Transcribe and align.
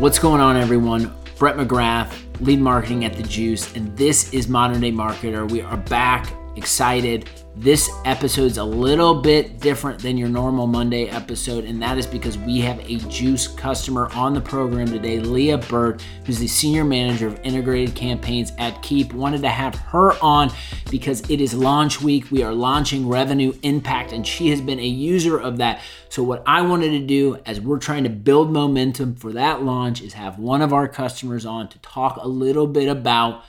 What's 0.00 0.18
going 0.18 0.40
on, 0.40 0.56
everyone? 0.56 1.14
Brett 1.36 1.56
McGrath, 1.56 2.10
lead 2.40 2.58
marketing 2.58 3.04
at 3.04 3.12
The 3.12 3.22
Juice, 3.22 3.76
and 3.76 3.94
this 3.98 4.32
is 4.32 4.48
Modern 4.48 4.80
Day 4.80 4.90
Marketer. 4.90 5.46
We 5.50 5.60
are 5.60 5.76
back, 5.76 6.32
excited. 6.56 7.28
This 7.56 7.90
episode's 8.04 8.58
a 8.58 8.64
little 8.64 9.20
bit 9.20 9.60
different 9.60 10.00
than 10.00 10.16
your 10.16 10.28
normal 10.28 10.66
Monday 10.66 11.06
episode, 11.06 11.64
and 11.64 11.82
that 11.82 11.98
is 11.98 12.06
because 12.06 12.38
we 12.38 12.60
have 12.60 12.78
a 12.88 12.96
Juice 13.08 13.48
customer 13.48 14.08
on 14.12 14.34
the 14.34 14.40
program 14.40 14.86
today, 14.86 15.18
Leah 15.18 15.58
Byrd, 15.58 16.02
who's 16.24 16.38
the 16.38 16.46
Senior 16.46 16.84
Manager 16.84 17.26
of 17.26 17.40
Integrated 17.42 17.94
Campaigns 17.94 18.52
at 18.58 18.80
Keap. 18.82 19.12
Wanted 19.12 19.42
to 19.42 19.48
have 19.48 19.74
her 19.74 20.12
on 20.22 20.50
because 20.90 21.28
it 21.28 21.40
is 21.40 21.52
launch 21.52 22.00
week. 22.00 22.30
We 22.30 22.42
are 22.42 22.54
launching 22.54 23.08
Revenue 23.08 23.52
Impact, 23.62 24.12
and 24.12 24.26
she 24.26 24.48
has 24.50 24.60
been 24.60 24.78
a 24.78 24.86
user 24.86 25.38
of 25.38 25.58
that. 25.58 25.80
So, 26.08 26.22
what 26.22 26.42
I 26.46 26.62
wanted 26.62 26.90
to 26.90 27.06
do 27.06 27.38
as 27.46 27.60
we're 27.60 27.78
trying 27.78 28.04
to 28.04 28.10
build 28.10 28.52
momentum 28.52 29.16
for 29.16 29.32
that 29.32 29.62
launch 29.62 30.02
is 30.02 30.14
have 30.14 30.38
one 30.38 30.62
of 30.62 30.72
our 30.72 30.88
customers 30.88 31.44
on 31.44 31.68
to 31.68 31.78
talk 31.80 32.16
a 32.16 32.28
little 32.28 32.66
bit 32.66 32.88
about 32.88 33.44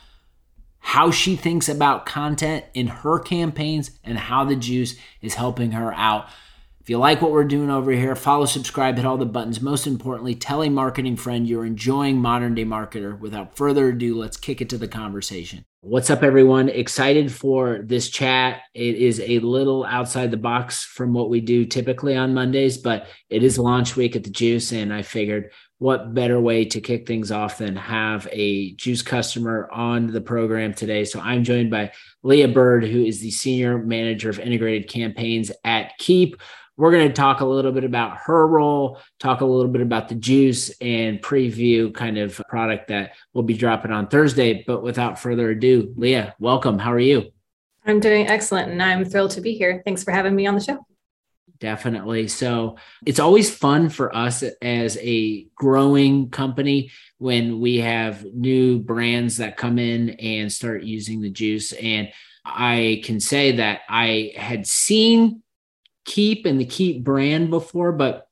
how 0.81 1.09
she 1.09 1.35
thinks 1.35 1.69
about 1.69 2.05
content 2.05 2.65
in 2.73 2.87
her 2.87 3.17
campaigns 3.17 3.91
and 4.03 4.17
how 4.17 4.43
the 4.43 4.55
juice 4.55 4.95
is 5.21 5.35
helping 5.35 5.71
her 5.71 5.93
out. 5.93 6.27
If 6.81 6.89
you 6.89 6.97
like 6.97 7.21
what 7.21 7.31
we're 7.31 7.43
doing 7.43 7.69
over 7.69 7.91
here, 7.91 8.15
follow, 8.15 8.45
subscribe, 8.45 8.97
hit 8.97 9.05
all 9.05 9.17
the 9.17 9.25
buttons. 9.25 9.61
Most 9.61 9.85
importantly, 9.85 10.33
tell 10.33 10.63
a 10.63 10.69
marketing 10.69 11.15
friend 11.15 11.47
you're 11.47 11.63
enjoying 11.63 12.17
Modern 12.17 12.55
Day 12.55 12.65
Marketer. 12.65 13.17
Without 13.19 13.55
further 13.55 13.89
ado, 13.89 14.17
let's 14.17 14.35
kick 14.35 14.61
it 14.61 14.69
to 14.71 14.79
the 14.79 14.87
conversation. 14.87 15.63
What's 15.81 16.09
up, 16.09 16.23
everyone? 16.23 16.69
Excited 16.69 17.31
for 17.31 17.81
this 17.83 18.09
chat. 18.09 18.61
It 18.73 18.95
is 18.95 19.19
a 19.19 19.37
little 19.39 19.85
outside 19.85 20.31
the 20.31 20.37
box 20.37 20.83
from 20.83 21.13
what 21.13 21.29
we 21.29 21.39
do 21.39 21.65
typically 21.65 22.15
on 22.15 22.33
Mondays, 22.33 22.79
but 22.79 23.05
it 23.29 23.43
is 23.43 23.59
launch 23.59 23.95
week 23.95 24.15
at 24.15 24.23
the 24.23 24.31
Juice, 24.31 24.71
and 24.71 24.91
I 24.91 25.03
figured 25.03 25.51
what 25.81 26.13
better 26.13 26.39
way 26.39 26.63
to 26.63 26.79
kick 26.79 27.07
things 27.07 27.31
off 27.31 27.57
than 27.57 27.75
have 27.75 28.27
a 28.31 28.71
juice 28.73 29.01
customer 29.01 29.67
on 29.71 30.05
the 30.05 30.21
program 30.21 30.75
today? 30.75 31.03
So 31.03 31.19
I'm 31.19 31.43
joined 31.43 31.71
by 31.71 31.91
Leah 32.21 32.49
Byrd, 32.49 32.83
who 32.83 33.03
is 33.03 33.19
the 33.19 33.31
senior 33.31 33.79
manager 33.79 34.29
of 34.29 34.37
integrated 34.37 34.87
campaigns 34.87 35.51
at 35.63 35.97
Keap. 35.97 36.39
We're 36.77 36.91
going 36.91 37.07
to 37.07 37.13
talk 37.13 37.41
a 37.41 37.45
little 37.45 37.71
bit 37.71 37.83
about 37.83 38.17
her 38.17 38.45
role, 38.45 38.99
talk 39.19 39.41
a 39.41 39.45
little 39.45 39.71
bit 39.71 39.81
about 39.81 40.07
the 40.07 40.13
juice, 40.13 40.69
and 40.81 41.19
preview 41.19 41.91
kind 41.91 42.19
of 42.19 42.39
product 42.47 42.89
that 42.89 43.13
we'll 43.33 43.43
be 43.43 43.57
dropping 43.57 43.91
on 43.91 44.07
Thursday. 44.07 44.63
But 44.67 44.83
without 44.83 45.19
further 45.19 45.49
ado, 45.49 45.95
Leah, 45.97 46.35
welcome. 46.37 46.77
How 46.77 46.93
are 46.93 46.99
you? 46.99 47.31
I'm 47.87 47.99
doing 47.99 48.27
excellent, 48.27 48.71
and 48.71 48.83
I'm 48.83 49.03
thrilled 49.03 49.31
to 49.31 49.41
be 49.41 49.55
here. 49.55 49.81
Thanks 49.83 50.03
for 50.03 50.11
having 50.11 50.35
me 50.35 50.45
on 50.45 50.53
the 50.53 50.61
show. 50.61 50.85
Definitely. 51.61 52.27
So 52.27 52.77
it's 53.05 53.19
always 53.19 53.55
fun 53.55 53.89
for 53.89 54.13
us 54.15 54.43
as 54.63 54.97
a 54.99 55.45
growing 55.55 56.31
company 56.31 56.89
when 57.19 57.59
we 57.59 57.77
have 57.77 58.25
new 58.25 58.79
brands 58.79 59.37
that 59.37 59.57
come 59.57 59.77
in 59.77 60.09
and 60.09 60.51
start 60.51 60.81
using 60.83 61.21
the 61.21 61.29
juice. 61.29 61.71
And 61.73 62.09
I 62.43 63.03
can 63.05 63.19
say 63.19 63.51
that 63.53 63.81
I 63.87 64.33
had 64.35 64.65
seen 64.65 65.43
Keap 66.05 66.47
and 66.47 66.59
the 66.59 66.65
Keap 66.65 67.03
brand 67.03 67.51
before, 67.51 67.91
but 67.91 68.27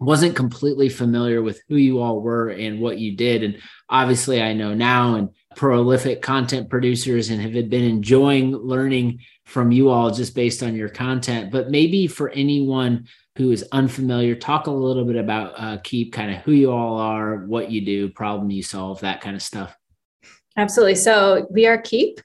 wasn't 0.00 0.34
completely 0.34 0.88
familiar 0.88 1.40
with 1.42 1.62
who 1.68 1.76
you 1.76 2.00
all 2.00 2.20
were 2.20 2.48
and 2.48 2.80
what 2.80 2.98
you 2.98 3.16
did. 3.16 3.44
And 3.44 3.58
obviously, 3.88 4.42
I 4.42 4.52
know 4.52 4.74
now 4.74 5.14
and 5.14 5.28
prolific 5.56 6.22
content 6.22 6.68
producers 6.68 7.30
and 7.30 7.40
have 7.40 7.52
been 7.52 7.84
enjoying 7.84 8.52
learning 8.56 9.20
from 9.44 9.72
you 9.72 9.90
all 9.90 10.10
just 10.10 10.34
based 10.34 10.62
on 10.62 10.74
your 10.74 10.88
content. 10.88 11.50
But 11.50 11.70
maybe 11.70 12.06
for 12.06 12.30
anyone 12.30 13.06
who 13.36 13.50
is 13.50 13.64
unfamiliar, 13.72 14.34
talk 14.34 14.66
a 14.66 14.70
little 14.70 15.04
bit 15.04 15.16
about 15.16 15.54
uh, 15.56 15.78
Keap, 15.82 16.12
kind 16.12 16.34
of 16.34 16.38
who 16.42 16.52
you 16.52 16.70
all 16.70 16.98
are, 16.98 17.44
what 17.46 17.70
you 17.70 17.84
do, 17.84 18.08
problem 18.08 18.50
you 18.50 18.62
solve, 18.62 19.00
that 19.00 19.20
kind 19.20 19.34
of 19.34 19.42
stuff. 19.42 19.76
Absolutely. 20.56 20.94
So 20.94 21.48
we 21.50 21.66
are 21.66 21.78
Keap, 21.78 22.20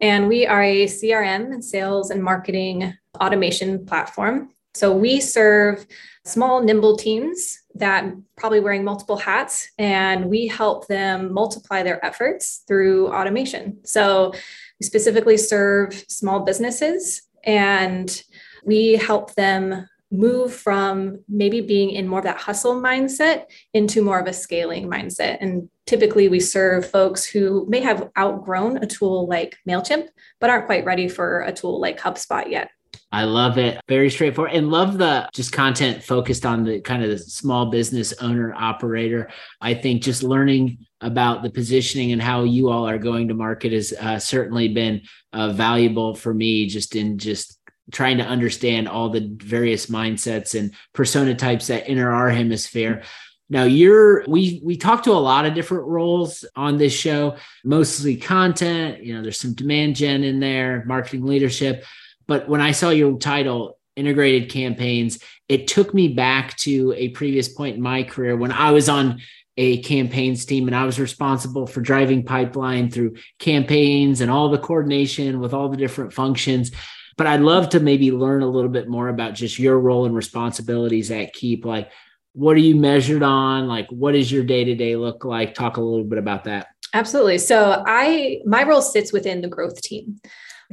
and 0.00 0.26
we 0.26 0.46
are 0.46 0.62
a 0.62 0.86
CRM, 0.86 1.52
and 1.52 1.64
sales 1.64 2.10
and 2.10 2.22
marketing 2.22 2.94
automation 3.20 3.84
platform. 3.84 4.50
So 4.74 4.94
we 4.96 5.20
serve 5.20 5.86
small, 6.24 6.62
nimble 6.62 6.96
teams 6.96 7.60
that 7.74 8.12
probably 8.36 8.60
wearing 8.60 8.84
multiple 8.84 9.16
hats, 9.16 9.68
and 9.78 10.26
we 10.26 10.46
help 10.46 10.86
them 10.86 11.32
multiply 11.32 11.82
their 11.82 12.04
efforts 12.04 12.64
through 12.66 13.08
automation. 13.08 13.78
So 13.84 14.32
we 14.80 14.86
specifically 14.86 15.36
serve 15.36 15.92
small 16.08 16.40
businesses 16.40 17.22
and 17.44 18.22
we 18.64 18.94
help 18.94 19.34
them 19.34 19.86
move 20.10 20.54
from 20.54 21.18
maybe 21.28 21.60
being 21.60 21.90
in 21.90 22.06
more 22.06 22.20
of 22.20 22.24
that 22.24 22.36
hustle 22.38 22.80
mindset 22.80 23.44
into 23.72 24.02
more 24.02 24.20
of 24.20 24.26
a 24.26 24.32
scaling 24.32 24.88
mindset. 24.88 25.38
And 25.40 25.68
typically 25.86 26.28
we 26.28 26.40
serve 26.40 26.88
folks 26.88 27.24
who 27.24 27.66
may 27.68 27.80
have 27.80 28.10
outgrown 28.16 28.78
a 28.78 28.86
tool 28.86 29.26
like 29.26 29.56
MailChimp, 29.68 30.08
but 30.40 30.50
aren't 30.50 30.66
quite 30.66 30.84
ready 30.84 31.08
for 31.08 31.40
a 31.40 31.52
tool 31.52 31.80
like 31.80 32.00
HubSpot 32.00 32.48
yet. 32.48 32.70
I 33.12 33.24
love 33.24 33.58
it. 33.58 33.80
Very 33.88 34.10
straightforward 34.10 34.52
and 34.52 34.70
love 34.70 34.98
the 34.98 35.28
just 35.32 35.52
content 35.52 36.02
focused 36.02 36.44
on 36.44 36.64
the 36.64 36.80
kind 36.80 37.02
of 37.02 37.10
the 37.10 37.18
small 37.18 37.66
business 37.66 38.12
owner 38.20 38.54
operator. 38.54 39.30
I 39.60 39.74
think 39.74 40.02
just 40.02 40.22
learning 40.22 40.78
about 41.00 41.42
the 41.42 41.50
positioning 41.50 42.12
and 42.12 42.22
how 42.22 42.44
you 42.44 42.70
all 42.70 42.88
are 42.88 42.98
going 42.98 43.28
to 43.28 43.34
market 43.34 43.72
has 43.72 43.92
uh, 43.92 44.18
certainly 44.18 44.68
been 44.68 45.02
uh, 45.32 45.52
valuable 45.52 46.14
for 46.14 46.32
me 46.32 46.66
just 46.66 46.96
in 46.96 47.18
just 47.18 47.58
trying 47.92 48.18
to 48.18 48.24
understand 48.24 48.88
all 48.88 49.10
the 49.10 49.30
various 49.36 49.86
mindsets 49.86 50.58
and 50.58 50.72
persona 50.92 51.34
types 51.34 51.66
that 51.66 51.88
enter 51.88 52.10
our 52.10 52.30
hemisphere. 52.30 53.02
Now 53.50 53.64
you're 53.64 54.24
we 54.26 54.60
we 54.64 54.76
talk 54.76 55.02
to 55.02 55.12
a 55.12 55.20
lot 55.20 55.44
of 55.44 55.54
different 55.54 55.84
roles 55.84 56.44
on 56.56 56.78
this 56.78 56.94
show, 56.94 57.36
mostly 57.62 58.16
content, 58.16 59.04
you 59.04 59.14
know, 59.14 59.22
there's 59.22 59.38
some 59.38 59.52
demand 59.52 59.96
gen 59.96 60.24
in 60.24 60.40
there, 60.40 60.82
marketing 60.86 61.26
leadership 61.26 61.84
but 62.26 62.48
when 62.48 62.60
I 62.60 62.72
saw 62.72 62.90
your 62.90 63.18
title, 63.18 63.78
integrated 63.96 64.50
campaigns, 64.50 65.18
it 65.48 65.68
took 65.68 65.94
me 65.94 66.08
back 66.08 66.56
to 66.58 66.94
a 66.96 67.10
previous 67.10 67.48
point 67.48 67.76
in 67.76 67.82
my 67.82 68.02
career 68.02 68.36
when 68.36 68.52
I 68.52 68.72
was 68.72 68.88
on 68.88 69.20
a 69.56 69.80
campaigns 69.82 70.44
team 70.44 70.66
and 70.66 70.74
I 70.74 70.84
was 70.84 70.98
responsible 70.98 71.66
for 71.66 71.80
driving 71.80 72.24
pipeline 72.24 72.90
through 72.90 73.14
campaigns 73.38 74.20
and 74.20 74.30
all 74.30 74.48
the 74.48 74.58
coordination 74.58 75.38
with 75.38 75.54
all 75.54 75.68
the 75.68 75.76
different 75.76 76.12
functions. 76.12 76.72
But 77.16 77.28
I'd 77.28 77.40
love 77.40 77.68
to 77.70 77.80
maybe 77.80 78.10
learn 78.10 78.42
a 78.42 78.48
little 78.48 78.70
bit 78.70 78.88
more 78.88 79.08
about 79.08 79.34
just 79.34 79.58
your 79.58 79.78
role 79.78 80.06
and 80.06 80.16
responsibilities 80.16 81.12
at 81.12 81.32
Keap. 81.32 81.64
Like, 81.64 81.90
what 82.32 82.56
are 82.56 82.60
you 82.60 82.74
measured 82.74 83.22
on? 83.22 83.68
Like, 83.68 83.86
what 83.90 84.12
does 84.12 84.32
your 84.32 84.42
day 84.42 84.64
to 84.64 84.74
day 84.74 84.96
look 84.96 85.24
like? 85.24 85.54
Talk 85.54 85.76
a 85.76 85.80
little 85.80 86.04
bit 86.04 86.18
about 86.18 86.44
that. 86.44 86.68
Absolutely. 86.92 87.38
So, 87.38 87.84
I 87.86 88.40
my 88.44 88.64
role 88.64 88.82
sits 88.82 89.12
within 89.12 89.40
the 89.40 89.48
growth 89.48 89.80
team 89.80 90.20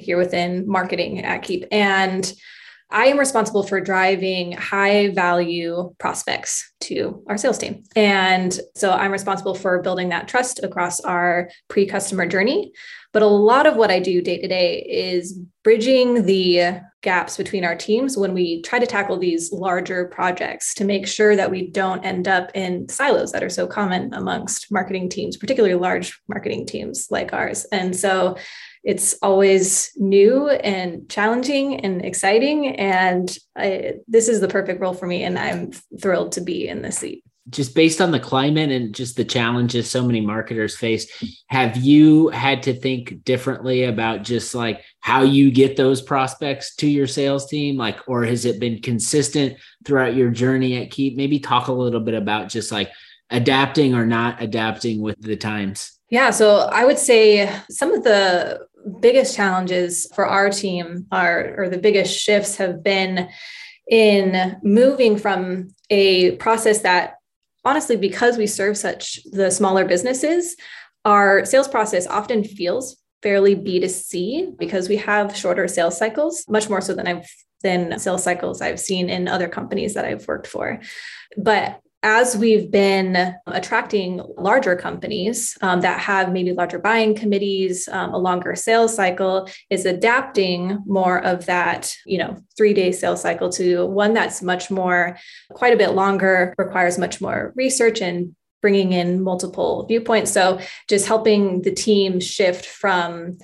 here 0.01 0.17
within 0.17 0.67
marketing 0.67 1.23
at 1.23 1.43
Keap. 1.43 1.65
And 1.71 2.31
I 2.91 3.05
am 3.05 3.17
responsible 3.17 3.63
for 3.63 3.79
driving 3.79 4.51
high 4.51 5.09
value 5.11 5.93
prospects 5.97 6.73
to 6.81 7.23
our 7.27 7.37
sales 7.37 7.57
team. 7.57 7.83
And 7.95 8.59
so 8.75 8.91
I'm 8.91 9.11
responsible 9.11 9.55
for 9.55 9.81
building 9.81 10.09
that 10.09 10.27
trust 10.27 10.61
across 10.61 10.99
our 10.99 11.49
pre 11.69 11.85
customer 11.85 12.25
journey. 12.25 12.73
But 13.13 13.23
a 13.23 13.27
lot 13.27 13.65
of 13.65 13.75
what 13.75 13.91
I 13.91 13.99
do 13.99 14.21
day 14.21 14.39
to 14.39 14.47
day 14.47 14.79
is 14.81 15.39
bridging 15.63 16.25
the 16.25 16.81
gaps 17.01 17.37
between 17.37 17.65
our 17.65 17.75
teams 17.75 18.17
when 18.17 18.33
we 18.33 18.61
try 18.61 18.79
to 18.79 18.85
tackle 18.85 19.17
these 19.17 19.51
larger 19.51 20.05
projects 20.05 20.73
to 20.75 20.85
make 20.85 21.07
sure 21.07 21.35
that 21.35 21.51
we 21.51 21.67
don't 21.67 22.05
end 22.05 22.27
up 22.27 22.51
in 22.53 22.87
silos 22.89 23.31
that 23.31 23.43
are 23.43 23.49
so 23.49 23.67
common 23.67 24.13
amongst 24.13 24.71
marketing 24.71 25.09
teams, 25.09 25.37
particularly 25.37 25.75
large 25.75 26.19
marketing 26.27 26.65
teams 26.65 27.07
like 27.09 27.33
ours. 27.33 27.65
And 27.71 27.95
so 27.95 28.37
it's 28.83 29.15
always 29.21 29.91
new 29.95 30.49
and 30.49 31.07
challenging 31.09 31.81
and 31.81 32.03
exciting. 32.03 32.75
And 32.75 33.35
I, 33.55 33.95
this 34.07 34.27
is 34.27 34.41
the 34.41 34.47
perfect 34.47 34.81
role 34.81 34.93
for 34.93 35.05
me. 35.05 35.23
And 35.23 35.37
I'm 35.37 35.71
thrilled 35.99 36.31
to 36.33 36.41
be 36.41 36.67
in 36.67 36.81
this 36.81 36.97
seat. 36.97 37.23
Just 37.49 37.75
based 37.75 38.01
on 38.01 38.11
the 38.11 38.19
climate 38.19 38.71
and 38.71 38.93
just 38.93 39.17
the 39.17 39.25
challenges 39.25 39.89
so 39.89 40.05
many 40.05 40.21
marketers 40.21 40.77
face, 40.77 41.11
have 41.47 41.75
you 41.75 42.29
had 42.29 42.63
to 42.63 42.73
think 42.73 43.23
differently 43.23 43.83
about 43.83 44.23
just 44.23 44.53
like 44.55 44.83
how 44.99 45.23
you 45.23 45.51
get 45.51 45.75
those 45.75 46.01
prospects 46.01 46.75
to 46.77 46.87
your 46.87 47.07
sales 47.07 47.47
team? 47.47 47.77
Like, 47.77 47.99
or 48.07 48.23
has 48.23 48.45
it 48.45 48.59
been 48.59 48.81
consistent 48.81 49.57
throughout 49.85 50.15
your 50.15 50.29
journey 50.29 50.81
at 50.81 50.91
Keap? 50.91 51.17
Maybe 51.17 51.39
talk 51.39 51.67
a 51.67 51.73
little 51.73 51.99
bit 51.99 52.13
about 52.13 52.49
just 52.49 52.71
like 52.71 52.91
adapting 53.31 53.95
or 53.95 54.05
not 54.05 54.41
adapting 54.41 55.01
with 55.01 55.19
the 55.19 55.35
times. 55.35 55.99
Yeah, 56.09 56.29
so 56.29 56.69
I 56.71 56.83
would 56.83 56.99
say 56.99 57.49
some 57.69 57.93
of 57.93 58.03
the 58.03 58.67
biggest 58.99 59.35
challenges 59.35 60.07
for 60.13 60.25
our 60.25 60.49
team 60.49 61.07
are, 61.11 61.55
or 61.57 61.69
the 61.69 61.77
biggest 61.77 62.17
shifts 62.17 62.57
have 62.57 62.83
been 62.83 63.29
in 63.89 64.57
moving 64.63 65.17
from 65.17 65.69
a 65.89 66.35
process 66.37 66.79
that 66.79 67.15
honestly 67.65 67.97
because 67.97 68.37
we 68.37 68.47
serve 68.47 68.77
such 68.77 69.19
the 69.31 69.51
smaller 69.51 69.85
businesses 69.85 70.55
our 71.03 71.43
sales 71.45 71.67
process 71.67 72.07
often 72.07 72.43
feels 72.43 72.97
fairly 73.21 73.55
b2c 73.55 74.57
because 74.57 74.87
we 74.87 74.95
have 74.95 75.35
shorter 75.35 75.67
sales 75.67 75.97
cycles 75.97 76.45
much 76.47 76.69
more 76.69 76.79
so 76.79 76.93
than 76.93 77.07
i've 77.07 77.27
than 77.63 77.99
sales 77.99 78.23
cycles 78.23 78.61
i've 78.61 78.79
seen 78.79 79.09
in 79.09 79.27
other 79.27 79.47
companies 79.47 79.93
that 79.93 80.05
i've 80.05 80.27
worked 80.27 80.47
for. 80.47 80.79
But 81.37 81.79
as 82.03 82.35
we've 82.35 82.71
been 82.71 83.35
attracting 83.45 84.21
larger 84.37 84.75
companies 84.75 85.57
um, 85.61 85.81
that 85.81 85.99
have 85.99 86.31
maybe 86.31 86.51
larger 86.51 86.79
buying 86.79 87.13
committees, 87.13 87.87
um, 87.91 88.13
a 88.13 88.17
longer 88.17 88.55
sales 88.55 88.95
cycle, 88.95 89.47
is 89.69 89.85
adapting 89.85 90.79
more 90.85 91.23
of 91.23 91.45
that, 91.45 91.95
you 92.05 92.17
know, 92.17 92.37
three 92.57 92.73
day 92.73 92.91
sales 92.91 93.21
cycle 93.21 93.49
to 93.49 93.85
one 93.85 94.13
that's 94.13 94.41
much 94.41 94.71
more, 94.71 95.17
quite 95.51 95.73
a 95.73 95.77
bit 95.77 95.91
longer, 95.91 96.55
requires 96.57 96.97
much 96.97 97.21
more 97.21 97.53
research 97.55 98.01
and 98.01 98.35
bringing 98.61 98.93
in 98.93 99.21
multiple 99.21 99.85
viewpoints. 99.87 100.31
So 100.31 100.59
just 100.87 101.07
helping 101.07 101.61
the 101.61 101.71
team 101.71 102.19
shift 102.19 102.65
from 102.65 103.37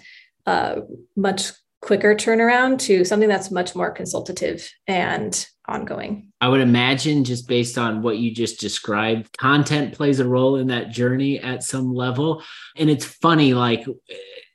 uh, 0.47 0.81
much 1.15 1.51
quicker 1.81 2.15
turnaround 2.15 2.79
to 2.79 3.05
something 3.05 3.29
that's 3.29 3.51
much 3.51 3.75
more 3.75 3.91
consultative 3.91 4.71
and 4.87 5.47
ongoing. 5.67 6.31
I 6.41 6.47
would 6.47 6.61
imagine, 6.61 7.23
just 7.23 7.47
based 7.47 7.77
on 7.77 8.01
what 8.01 8.17
you 8.17 8.33
just 8.33 8.59
described, 8.59 9.37
content 9.37 9.93
plays 9.93 10.19
a 10.19 10.27
role 10.27 10.55
in 10.55 10.67
that 10.67 10.89
journey 10.89 11.39
at 11.39 11.63
some 11.63 11.93
level. 11.93 12.41
And 12.75 12.89
it's 12.89 13.05
funny, 13.05 13.53
like, 13.53 13.85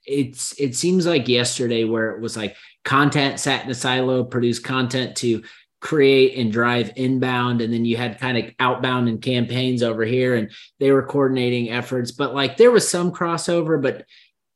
it's 0.05 0.59
it 0.59 0.75
seems 0.75 1.07
like 1.07 1.29
yesterday 1.29 1.85
where 1.85 2.11
it 2.11 2.21
was 2.21 2.37
like 2.37 2.57
content 2.85 3.39
sat 3.39 3.65
in 3.65 3.71
a 3.71 3.75
silo, 3.75 4.25
produced 4.25 4.65
content 4.65 5.17
to 5.19 5.43
create 5.83 6.39
and 6.39 6.53
drive 6.53 6.93
inbound 6.95 7.61
and 7.61 7.73
then 7.73 7.85
you 7.85 7.97
had 7.97 8.21
kind 8.21 8.39
of 8.39 8.45
outbound 8.61 9.09
and 9.09 9.21
campaigns 9.21 9.83
over 9.83 10.05
here 10.05 10.37
and 10.37 10.49
they 10.79 10.93
were 10.93 11.03
coordinating 11.03 11.71
efforts 11.71 12.13
but 12.13 12.33
like 12.33 12.57
there 12.57 12.71
was 12.71 12.89
some 12.89 13.11
crossover 13.11 13.83
but 13.83 14.07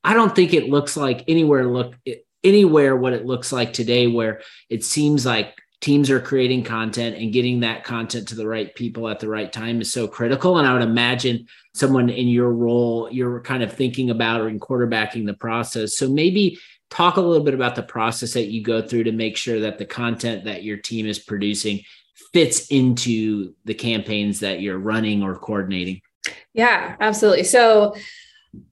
i 0.04 0.14
don't 0.14 0.36
think 0.36 0.54
it 0.54 0.68
looks 0.68 0.96
like 0.96 1.24
anywhere 1.26 1.66
look 1.66 1.96
anywhere 2.46 2.96
what 2.96 3.12
it 3.12 3.26
looks 3.26 3.52
like 3.52 3.72
today 3.72 4.06
where 4.06 4.40
it 4.70 4.84
seems 4.84 5.26
like 5.26 5.54
teams 5.80 6.10
are 6.10 6.20
creating 6.20 6.64
content 6.64 7.16
and 7.16 7.32
getting 7.32 7.60
that 7.60 7.84
content 7.84 8.28
to 8.28 8.34
the 8.34 8.46
right 8.46 8.74
people 8.74 9.08
at 9.08 9.20
the 9.20 9.28
right 9.28 9.52
time 9.52 9.80
is 9.80 9.92
so 9.92 10.08
critical. 10.08 10.58
And 10.58 10.66
I 10.66 10.72
would 10.72 10.82
imagine 10.82 11.46
someone 11.74 12.08
in 12.08 12.28
your 12.28 12.50
role, 12.50 13.08
you're 13.12 13.40
kind 13.42 13.62
of 13.62 13.72
thinking 13.72 14.10
about 14.10 14.40
or 14.40 14.48
in 14.48 14.58
quarterbacking 14.58 15.26
the 15.26 15.34
process. 15.34 15.96
So 15.96 16.08
maybe 16.08 16.58
talk 16.90 17.16
a 17.16 17.20
little 17.20 17.44
bit 17.44 17.54
about 17.54 17.74
the 17.76 17.82
process 17.82 18.32
that 18.32 18.46
you 18.46 18.62
go 18.62 18.80
through 18.80 19.04
to 19.04 19.12
make 19.12 19.36
sure 19.36 19.60
that 19.60 19.78
the 19.78 19.84
content 19.84 20.44
that 20.44 20.62
your 20.62 20.78
team 20.78 21.06
is 21.06 21.18
producing 21.18 21.80
fits 22.32 22.68
into 22.68 23.54
the 23.64 23.74
campaigns 23.74 24.40
that 24.40 24.60
you're 24.60 24.78
running 24.78 25.22
or 25.22 25.36
coordinating. 25.36 26.00
Yeah, 26.54 26.96
absolutely. 27.00 27.44
So 27.44 27.94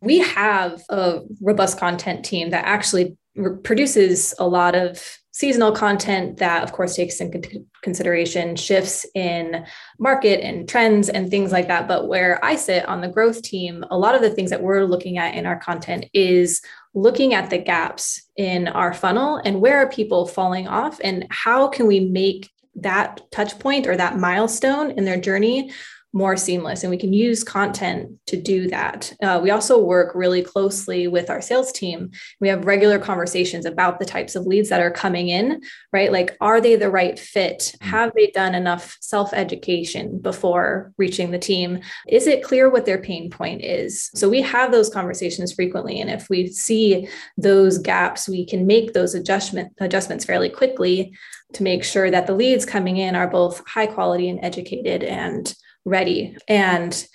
we 0.00 0.20
have 0.20 0.82
a 0.88 1.20
robust 1.40 1.78
content 1.78 2.24
team 2.24 2.50
that 2.50 2.64
actually 2.64 3.16
produces 3.62 4.34
a 4.38 4.46
lot 4.46 4.74
of 4.74 5.18
seasonal 5.32 5.72
content 5.72 6.36
that 6.36 6.62
of 6.62 6.70
course 6.70 6.94
takes 6.94 7.20
into 7.20 7.66
consideration 7.82 8.54
shifts 8.54 9.04
in 9.16 9.66
market 9.98 10.40
and 10.44 10.68
trends 10.68 11.08
and 11.08 11.28
things 11.28 11.50
like 11.50 11.66
that. 11.66 11.88
But 11.88 12.06
where 12.06 12.42
i 12.44 12.54
sit 12.54 12.86
on 12.86 13.00
the 13.00 13.08
growth 13.08 13.42
team 13.42 13.84
a 13.90 13.98
lot 13.98 14.14
of 14.14 14.22
the 14.22 14.30
things 14.30 14.50
that 14.50 14.62
we're 14.62 14.84
looking 14.84 15.18
at 15.18 15.34
in 15.34 15.46
our 15.46 15.58
content 15.58 16.06
is 16.12 16.62
looking 16.94 17.34
at 17.34 17.50
the 17.50 17.58
gaps 17.58 18.22
in 18.36 18.68
our 18.68 18.94
funnel 18.94 19.40
and 19.44 19.60
where 19.60 19.78
are 19.78 19.88
people 19.88 20.26
falling 20.26 20.68
off 20.68 21.00
and 21.02 21.26
how 21.30 21.66
can 21.66 21.88
we 21.88 21.98
make 21.98 22.50
that 22.76 23.20
touch 23.32 23.58
point 23.58 23.86
or 23.86 23.96
that 23.96 24.18
milestone 24.18 24.92
in 24.92 25.04
their 25.04 25.20
journey 25.20 25.72
more 26.14 26.36
seamless 26.36 26.84
and 26.84 26.90
we 26.90 26.96
can 26.96 27.12
use 27.12 27.42
content 27.42 28.08
to 28.26 28.40
do 28.40 28.68
that. 28.68 29.12
Uh, 29.20 29.40
we 29.42 29.50
also 29.50 29.78
work 29.78 30.14
really 30.14 30.42
closely 30.42 31.08
with 31.08 31.28
our 31.28 31.42
sales 31.42 31.72
team. 31.72 32.12
We 32.40 32.48
have 32.48 32.64
regular 32.64 33.00
conversations 33.00 33.66
about 33.66 33.98
the 33.98 34.04
types 34.04 34.36
of 34.36 34.46
leads 34.46 34.68
that 34.68 34.80
are 34.80 34.92
coming 34.92 35.28
in 35.28 35.60
right? 35.92 36.12
Like 36.12 36.36
are 36.40 36.60
they 36.60 36.76
the 36.76 36.90
right 36.90 37.18
fit? 37.18 37.74
Mm. 37.82 37.86
have 37.86 38.12
they 38.14 38.28
done 38.28 38.54
enough 38.54 38.96
self 39.00 39.32
education 39.32 40.18
before 40.18 40.92
reaching 40.98 41.32
the 41.32 41.38
team? 41.38 41.80
Is 42.08 42.26
it 42.26 42.44
clear 42.44 42.70
what 42.70 42.86
their 42.86 43.00
pain 43.00 43.28
point 43.28 43.62
is? 43.64 44.10
So 44.14 44.28
we 44.28 44.42
have 44.42 44.70
those 44.70 44.88
conversations 44.88 45.52
frequently 45.52 46.00
and 46.00 46.10
if 46.10 46.30
we 46.30 46.46
see 46.46 47.08
those 47.36 47.78
gaps 47.78 48.28
we 48.28 48.46
can 48.46 48.66
make 48.66 48.92
those 48.92 49.14
adjustment 49.14 49.72
adjustments 49.80 50.24
fairly 50.24 50.48
quickly 50.48 51.12
to 51.54 51.62
make 51.62 51.82
sure 51.84 52.10
that 52.10 52.26
the 52.26 52.34
leads 52.34 52.64
coming 52.64 52.98
in 52.98 53.14
are 53.16 53.28
both 53.28 53.66
high 53.66 53.86
quality 53.86 54.28
and 54.28 54.44
educated 54.44 55.02
and 55.02 55.54
ready. 55.84 56.36
And 56.48 57.06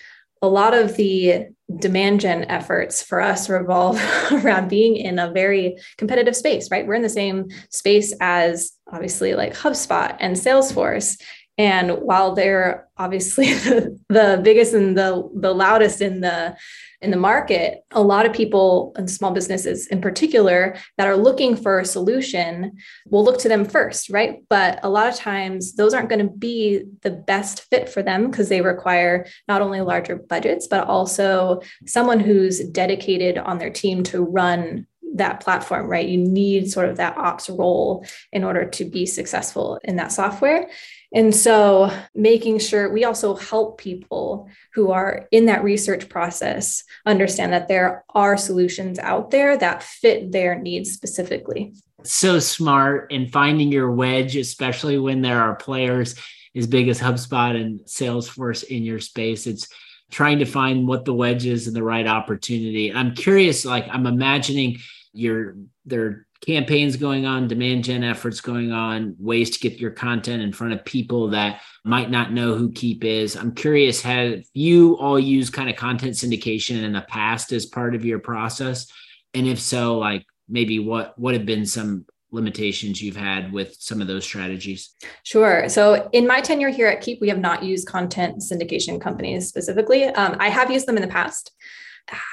a 0.41 0.47
lot 0.47 0.73
of 0.73 0.95
the 0.95 1.47
demand 1.77 2.21
gen 2.21 2.45
efforts 2.45 3.03
for 3.03 3.21
us 3.21 3.49
revolve 3.49 4.01
around 4.31 4.69
being 4.69 4.95
in 4.95 5.19
a 5.19 5.31
very 5.31 5.77
competitive 5.97 6.35
space, 6.35 6.71
right? 6.71 6.87
We're 6.87 6.95
in 6.95 7.01
the 7.01 7.09
same 7.09 7.49
space 7.69 8.13
as 8.21 8.71
obviously 8.91 9.35
like 9.35 9.53
HubSpot 9.53 10.15
and 10.19 10.35
Salesforce. 10.35 11.21
And 11.59 11.91
while 11.99 12.33
they're 12.33 12.87
obviously 12.97 13.53
the, 13.53 13.99
the 14.09 14.39
biggest 14.41 14.73
and 14.73 14.97
the, 14.97 15.29
the 15.35 15.53
loudest 15.53 16.01
in 16.01 16.21
the 16.21 16.57
in 17.01 17.11
the 17.11 17.17
market, 17.17 17.85
a 17.91 18.01
lot 18.01 18.25
of 18.25 18.33
people 18.33 18.91
and 18.97 19.09
small 19.09 19.31
businesses 19.31 19.87
in 19.87 20.01
particular 20.01 20.75
that 20.97 21.07
are 21.07 21.15
looking 21.15 21.55
for 21.55 21.79
a 21.79 21.85
solution 21.85 22.73
will 23.07 23.23
look 23.23 23.39
to 23.39 23.47
them 23.47 23.63
first, 23.63 24.09
right? 24.09 24.43
But 24.49 24.81
a 24.83 24.89
lot 24.89 25.07
of 25.07 25.15
times 25.15 25.75
those 25.75 25.93
aren't 25.93 26.09
going 26.09 26.25
to 26.25 26.33
be 26.33 26.83
the 27.01 27.11
best 27.11 27.61
fit 27.69 27.87
for 27.87 28.03
them 28.03 28.29
because 28.29 28.49
they 28.49 28.59
require 28.59 29.27
not 29.47 29.61
only 29.61 29.79
larger 29.79 30.17
budgets, 30.17 30.67
but 30.67 30.87
also 30.87 31.61
someone 31.85 32.19
who's 32.19 32.59
dedicated 32.59 33.37
on 33.37 33.59
their 33.59 33.71
team 33.71 34.03
to 34.03 34.21
run 34.21 34.85
that 35.15 35.39
platform, 35.39 35.87
right? 35.87 36.07
You 36.07 36.17
need 36.17 36.69
sort 36.69 36.89
of 36.89 36.97
that 36.97 37.17
ops 37.17 37.49
role 37.49 38.05
in 38.33 38.43
order 38.43 38.65
to 38.65 38.85
be 38.85 39.05
successful 39.05 39.79
in 39.85 39.95
that 39.95 40.11
software. 40.11 40.69
And 41.13 41.33
so, 41.33 41.91
making 42.13 42.59
sure 42.59 42.91
we 42.91 43.03
also 43.03 43.35
help 43.35 43.79
people 43.79 44.47
who 44.73 44.91
are 44.91 45.27
in 45.31 45.47
that 45.47 45.63
research 45.63 46.07
process 46.07 46.83
understand 47.05 47.53
that 47.53 47.67
there 47.67 48.03
are 48.13 48.37
solutions 48.37 48.99
out 48.99 49.31
there 49.31 49.57
that 49.57 49.81
fit 49.81 50.31
their 50.31 50.59
needs 50.59 50.91
specifically. 50.91 51.73
So 52.03 52.39
smart 52.39 53.11
in 53.11 53.27
finding 53.27 53.71
your 53.71 53.91
wedge, 53.91 54.35
especially 54.35 54.99
when 54.99 55.21
there 55.21 55.41
are 55.41 55.55
players 55.55 56.15
as 56.55 56.67
big 56.67 56.87
as 56.87 56.99
HubSpot 56.99 57.59
and 57.59 57.79
Salesforce 57.81 58.63
in 58.63 58.83
your 58.83 58.99
space. 58.99 59.47
It's 59.47 59.67
trying 60.11 60.39
to 60.39 60.45
find 60.45 60.87
what 60.87 61.05
the 61.05 61.13
wedge 61.13 61.45
is 61.45 61.67
and 61.67 61.75
the 61.75 61.83
right 61.83 62.07
opportunity. 62.07 62.93
I'm 62.93 63.15
curious, 63.15 63.65
like, 63.65 63.87
I'm 63.89 64.05
imagining 64.05 64.79
your 65.13 65.55
there 65.85 66.27
campaigns 66.45 66.95
going 66.95 67.25
on, 67.25 67.47
demand 67.47 67.83
gen 67.83 68.03
efforts 68.03 68.41
going 68.41 68.71
on, 68.71 69.15
ways 69.19 69.49
to 69.51 69.59
get 69.59 69.79
your 69.79 69.91
content 69.91 70.41
in 70.41 70.53
front 70.53 70.73
of 70.73 70.85
people 70.85 71.29
that 71.29 71.61
might 71.83 72.09
not 72.09 72.31
know 72.31 72.55
who 72.55 72.71
Keap 72.71 73.03
is. 73.03 73.35
I'm 73.35 73.53
curious, 73.53 74.01
have 74.01 74.41
you 74.53 74.97
all 74.97 75.19
used 75.19 75.53
kind 75.53 75.69
of 75.69 75.75
content 75.75 76.13
syndication 76.13 76.83
in 76.83 76.93
the 76.93 77.01
past 77.01 77.51
as 77.51 77.65
part 77.65 77.95
of 77.95 78.05
your 78.05 78.19
process? 78.19 78.87
And 79.33 79.47
if 79.47 79.59
so, 79.59 79.97
like 79.97 80.25
maybe 80.47 80.79
what 80.79 81.17
what 81.19 81.33
have 81.33 81.45
been 81.45 81.65
some 81.65 82.05
limitations 82.31 83.01
you've 83.01 83.15
had 83.15 83.51
with 83.51 83.75
some 83.79 84.01
of 84.01 84.07
those 84.07 84.23
strategies? 84.23 84.95
Sure. 85.23 85.67
So, 85.67 86.09
in 86.13 86.27
my 86.27 86.41
tenure 86.41 86.69
here 86.69 86.87
at 86.87 87.01
Keap, 87.01 87.19
we 87.21 87.29
have 87.29 87.39
not 87.39 87.63
used 87.63 87.87
content 87.87 88.41
syndication 88.41 89.01
companies 89.01 89.47
specifically. 89.47 90.05
Um, 90.05 90.35
I 90.39 90.49
have 90.49 90.71
used 90.71 90.87
them 90.87 90.95
in 90.95 91.01
the 91.01 91.07
past 91.07 91.51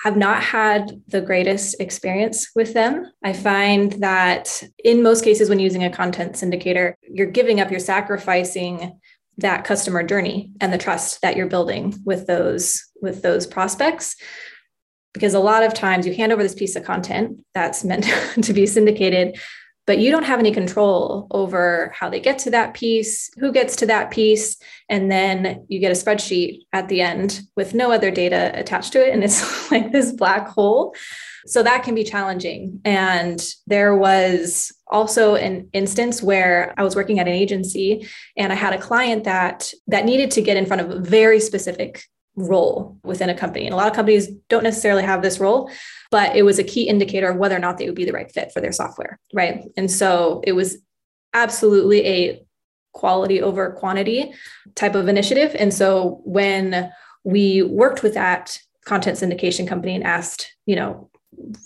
have 0.04 0.16
not 0.16 0.42
had 0.42 1.02
the 1.09 1.21
greatest 1.21 1.80
experience 1.80 2.50
with 2.54 2.75
them. 2.75 3.11
I 3.23 3.33
find 3.33 3.92
that 4.02 4.62
in 4.83 5.02
most 5.02 5.25
cases, 5.25 5.49
when 5.49 5.59
using 5.59 5.85
a 5.85 5.90
content 5.90 6.33
syndicator, 6.33 6.95
you're 7.02 7.26
giving 7.26 7.61
up, 7.61 7.71
you're 7.71 7.80
sacrificing 7.80 8.99
that 9.38 9.64
customer 9.64 10.02
journey 10.02 10.52
and 10.61 10.73
the 10.73 10.78
trust 10.78 11.21
that 11.23 11.37
you're 11.37 11.47
building 11.47 11.95
with 12.04 12.26
those 12.26 12.83
with 13.02 13.23
those 13.23 13.47
prospects 13.47 14.16
because 15.12 15.33
a 15.33 15.40
lot 15.40 15.62
of 15.62 15.73
times 15.73 16.06
you 16.06 16.14
hand 16.14 16.30
over 16.30 16.42
this 16.42 16.54
piece 16.54 16.76
of 16.76 16.85
content 16.85 17.42
that's 17.54 17.85
meant 17.85 18.04
to 18.42 18.52
be 18.52 18.66
syndicated 18.66 19.38
but 19.87 19.99
you 19.99 20.11
don't 20.11 20.25
have 20.25 20.40
any 20.40 20.50
control 20.50 21.28
over 21.31 21.93
how 21.95 22.11
they 22.11 22.19
get 22.19 22.38
to 22.40 22.50
that 22.50 22.75
piece, 22.75 23.31
who 23.38 23.52
gets 23.52 23.76
to 23.76 23.87
that 23.87 24.11
piece. 24.11 24.57
And 24.88 25.11
then 25.11 25.64
you 25.69 25.78
get 25.78 25.93
a 25.93 25.95
spreadsheet 25.95 26.62
at 26.73 26.88
the 26.88 27.00
end 27.00 27.43
with 27.57 27.73
no 27.73 27.93
other 27.93 28.11
data 28.11 28.50
attached 28.55 28.93
to 28.93 29.07
it. 29.07 29.12
And 29.14 29.23
it's 29.23 29.71
like 29.71 29.93
this 29.93 30.12
black 30.12 30.49
hole. 30.49 30.95
So 31.47 31.62
that 31.62 31.85
can 31.85 31.95
be 31.95 32.02
challenging. 32.02 32.81
And 32.85 33.45
there 33.69 33.95
was 33.95 34.73
also 34.88 35.37
an 35.37 35.69
instance 35.73 36.21
where 36.21 36.75
I 36.76 36.83
was 36.83 36.97
working 36.97 37.21
at 37.21 37.28
an 37.28 37.35
agency 37.35 38.09
and 38.37 38.52
I 38.52 38.57
had 38.57 38.75
a 38.75 38.81
client 38.81 39.25
that 39.25 39.73
that 39.87 40.05
needed 40.05 40.33
to 40.33 40.43
get 40.43 40.57
in 40.57 40.66
front 40.66 40.83
of 40.83 40.90
a 40.90 40.99
very 40.99 41.38
specific 41.38 42.02
role 42.37 42.99
within 43.02 43.31
a 43.31 43.35
company. 43.35 43.64
And 43.64 43.73
a 43.73 43.76
lot 43.76 43.88
of 43.88 43.95
companies 43.95 44.28
don't 44.49 44.62
necessarily 44.62 45.02
have 45.02 45.23
this 45.23 45.40
role, 45.40 45.71
but 46.11 46.37
it 46.37 46.45
was 46.45 46.59
a 46.59 46.64
key 46.64 46.88
indicator 46.88 47.31
of 47.31 47.38
whether 47.38 47.57
or 47.57 47.61
not 47.61 47.78
they 47.78 47.87
would 47.87 47.95
be 47.95 48.05
the 48.05 48.12
right 48.12 48.31
fit 48.31 48.52
for 48.52 48.61
their 48.61 48.73
software. 48.73 49.19
Right. 49.33 49.64
And 49.76 49.90
so 49.90 50.43
it 50.45 50.52
was 50.52 50.78
absolutely 51.33 52.07
a 52.07 52.47
quality 52.93 53.43
over 53.43 53.73
quantity 53.73 54.33
type 54.75 54.95
of 54.95 55.09
initiative. 55.09 55.55
And 55.59 55.73
so 55.73 56.21
when 56.25 56.90
we 57.25 57.62
worked 57.62 58.02
with 58.02 58.14
that 58.14 58.59
content 58.85 59.19
syndication 59.19 59.66
company 59.66 59.95
and 59.95 60.05
asked, 60.05 60.55
you 60.64 60.76
know, 60.76 61.11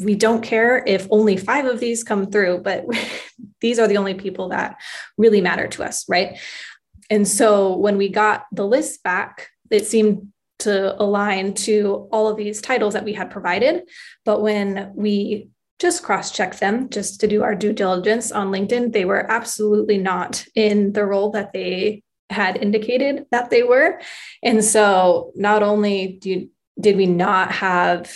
we 0.00 0.15
don't 0.15 0.43
care 0.43 0.83
if 0.87 1.07
only 1.11 1.37
five 1.37 1.67
of 1.67 1.79
these 1.79 2.03
come 2.03 2.31
through, 2.31 2.59
but 2.62 2.85
these 3.61 3.79
are 3.79 3.87
the 3.87 3.97
only 3.97 4.15
people 4.15 4.49
that 4.49 4.77
really 5.17 5.41
matter 5.41 5.69
to 5.69 5.85
us, 5.85 6.09
right? 6.09 6.39
And 7.09 7.27
so 7.27 7.77
when 7.77 7.97
we 7.97 8.09
got 8.09 8.47
the 8.53 8.67
list 8.67 9.03
back, 9.03 9.49
it 9.71 9.87
seemed 9.87 10.33
to 10.61 11.00
align 11.02 11.55
to 11.55 12.09
all 12.12 12.29
of 12.29 12.37
these 12.37 12.61
titles 12.61 12.95
that 12.95 13.05
we 13.05 13.12
had 13.12 13.31
provided. 13.31 13.83
But 14.25 14.43
when 14.43 14.93
we 14.95 15.49
just 15.79 16.02
cross 16.02 16.31
checked 16.31 16.61
them 16.61 16.88
just 16.90 17.21
to 17.21 17.26
do 17.26 17.43
our 17.43 17.55
due 17.55 17.73
diligence 17.73 18.31
on 18.31 18.50
LinkedIn, 18.50 18.93
they 18.93 19.05
were 19.05 19.31
absolutely 19.31 19.99
not 19.99 20.45
in 20.55 20.93
the 20.93 21.05
role 21.05 21.31
that 21.31 21.52
they 21.52 22.02
had 22.29 22.57
indicated 22.59 23.26
that 23.31 23.50
they 23.50 23.62
were. 23.62 24.00
And 24.43 24.64
so 24.64 25.33
not 25.35 25.62
only 25.62 26.19
do, 26.21 26.49
did 26.79 26.97
we 26.97 27.07
not 27.07 27.50
have 27.52 28.12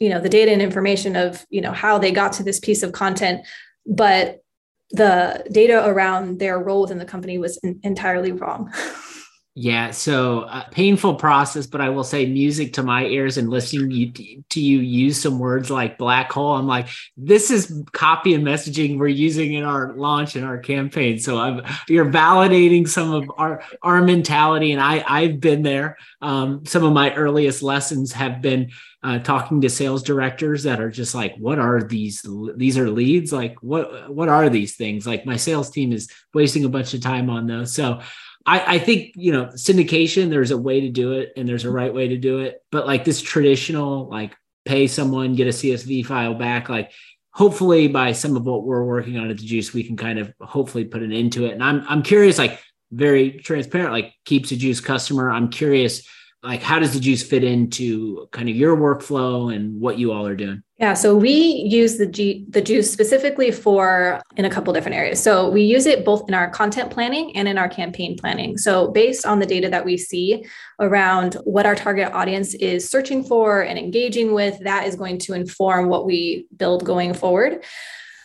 you 0.00 0.08
know 0.08 0.18
the 0.18 0.28
data 0.28 0.50
and 0.50 0.62
information 0.62 1.14
of 1.14 1.46
you 1.50 1.60
know 1.60 1.72
how 1.72 1.98
they 1.98 2.10
got 2.10 2.32
to 2.32 2.42
this 2.42 2.58
piece 2.58 2.82
of 2.82 2.92
content 2.92 3.46
but 3.86 4.42
the 4.90 5.44
data 5.52 5.86
around 5.86 6.38
their 6.40 6.58
role 6.58 6.80
within 6.80 6.98
the 6.98 7.04
company 7.04 7.38
was 7.38 7.58
entirely 7.82 8.32
wrong 8.32 8.72
Yeah, 9.56 9.90
so 9.90 10.42
uh, 10.42 10.62
painful 10.70 11.16
process, 11.16 11.66
but 11.66 11.80
I 11.80 11.88
will 11.88 12.04
say 12.04 12.24
music 12.24 12.72
to 12.74 12.84
my 12.84 13.04
ears 13.04 13.36
and 13.36 13.50
listening 13.50 13.90
you, 13.90 14.12
to 14.48 14.60
you 14.60 14.78
use 14.78 15.20
some 15.20 15.40
words 15.40 15.70
like 15.70 15.98
black 15.98 16.30
hole. 16.30 16.52
I'm 16.54 16.68
like, 16.68 16.86
this 17.16 17.50
is 17.50 17.82
copy 17.92 18.32
and 18.34 18.46
messaging 18.46 18.96
we're 18.96 19.08
using 19.08 19.54
in 19.54 19.64
our 19.64 19.92
launch 19.96 20.36
and 20.36 20.44
our 20.44 20.58
campaign. 20.58 21.18
So 21.18 21.36
I'm, 21.36 21.62
you're 21.88 22.06
validating 22.06 22.86
some 22.88 23.12
of 23.12 23.28
our 23.38 23.62
our 23.82 24.00
mentality, 24.02 24.70
and 24.70 24.80
I 24.80 25.04
I've 25.06 25.40
been 25.40 25.62
there. 25.62 25.96
Um, 26.22 26.64
some 26.64 26.84
of 26.84 26.92
my 26.92 27.12
earliest 27.14 27.60
lessons 27.60 28.12
have 28.12 28.40
been 28.40 28.70
uh, 29.02 29.18
talking 29.18 29.60
to 29.62 29.68
sales 29.68 30.04
directors 30.04 30.62
that 30.62 30.80
are 30.80 30.90
just 30.90 31.12
like, 31.14 31.34
what 31.38 31.58
are 31.58 31.82
these? 31.82 32.24
These 32.54 32.78
are 32.78 32.88
leads. 32.88 33.32
Like, 33.32 33.56
what 33.62 34.14
what 34.14 34.28
are 34.28 34.48
these 34.48 34.76
things? 34.76 35.08
Like 35.08 35.26
my 35.26 35.36
sales 35.36 35.70
team 35.70 35.92
is 35.92 36.08
wasting 36.32 36.64
a 36.64 36.68
bunch 36.68 36.94
of 36.94 37.00
time 37.00 37.28
on 37.28 37.48
those. 37.48 37.74
So 37.74 38.00
I, 38.46 38.76
I 38.76 38.78
think 38.78 39.12
you 39.16 39.32
know 39.32 39.46
syndication. 39.46 40.30
There's 40.30 40.50
a 40.50 40.58
way 40.58 40.80
to 40.80 40.88
do 40.88 41.12
it, 41.12 41.32
and 41.36 41.48
there's 41.48 41.64
a 41.64 41.70
right 41.70 41.92
way 41.92 42.08
to 42.08 42.16
do 42.16 42.40
it. 42.40 42.62
But 42.70 42.86
like 42.86 43.04
this 43.04 43.20
traditional, 43.20 44.08
like 44.08 44.36
pay 44.64 44.86
someone, 44.86 45.34
get 45.34 45.46
a 45.46 45.50
CSV 45.50 46.06
file 46.06 46.34
back, 46.34 46.68
like 46.68 46.92
hopefully 47.32 47.88
by 47.88 48.12
some 48.12 48.36
of 48.36 48.44
what 48.44 48.64
we're 48.64 48.84
working 48.84 49.18
on 49.18 49.30
at 49.30 49.38
the 49.38 49.46
Juice, 49.46 49.72
we 49.72 49.84
can 49.84 49.96
kind 49.96 50.18
of 50.18 50.32
hopefully 50.40 50.84
put 50.84 51.02
an 51.02 51.12
end 51.12 51.32
to 51.34 51.46
it. 51.46 51.52
And 51.52 51.62
I'm 51.62 51.84
I'm 51.88 52.02
curious, 52.02 52.38
like 52.38 52.60
very 52.90 53.32
transparent, 53.32 53.92
like 53.92 54.14
Keap's 54.24 54.52
a 54.52 54.56
Juice 54.56 54.80
customer. 54.80 55.30
I'm 55.30 55.48
curious 55.48 56.06
like 56.42 56.62
how 56.62 56.78
does 56.78 56.94
the 56.94 57.00
juice 57.00 57.22
fit 57.22 57.44
into 57.44 58.28
kind 58.32 58.48
of 58.48 58.56
your 58.56 58.76
workflow 58.76 59.54
and 59.54 59.80
what 59.80 59.98
you 59.98 60.12
all 60.12 60.26
are 60.26 60.36
doing 60.36 60.62
yeah 60.80 60.94
so 60.94 61.14
we 61.14 61.30
use 61.30 61.98
the 61.98 62.06
G- 62.06 62.44
the 62.48 62.60
juice 62.60 62.90
specifically 62.90 63.52
for 63.52 64.20
in 64.36 64.44
a 64.44 64.50
couple 64.50 64.72
different 64.72 64.96
areas. 64.96 65.22
So 65.22 65.50
we 65.50 65.62
use 65.62 65.86
it 65.86 66.04
both 66.04 66.28
in 66.28 66.34
our 66.34 66.48
content 66.48 66.90
planning 66.90 67.36
and 67.36 67.46
in 67.46 67.58
our 67.58 67.68
campaign 67.68 68.16
planning. 68.16 68.56
So 68.56 68.88
based 68.88 69.26
on 69.26 69.38
the 69.38 69.46
data 69.46 69.68
that 69.68 69.84
we 69.84 69.96
see 69.96 70.44
around 70.80 71.34
what 71.44 71.66
our 71.66 71.74
target 71.74 72.12
audience 72.12 72.54
is 72.54 72.88
searching 72.88 73.22
for 73.22 73.60
and 73.62 73.78
engaging 73.78 74.32
with 74.32 74.58
that 74.60 74.86
is 74.86 74.96
going 74.96 75.18
to 75.18 75.34
inform 75.34 75.88
what 75.88 76.06
we 76.06 76.46
build 76.56 76.84
going 76.84 77.12
forward 77.12 77.62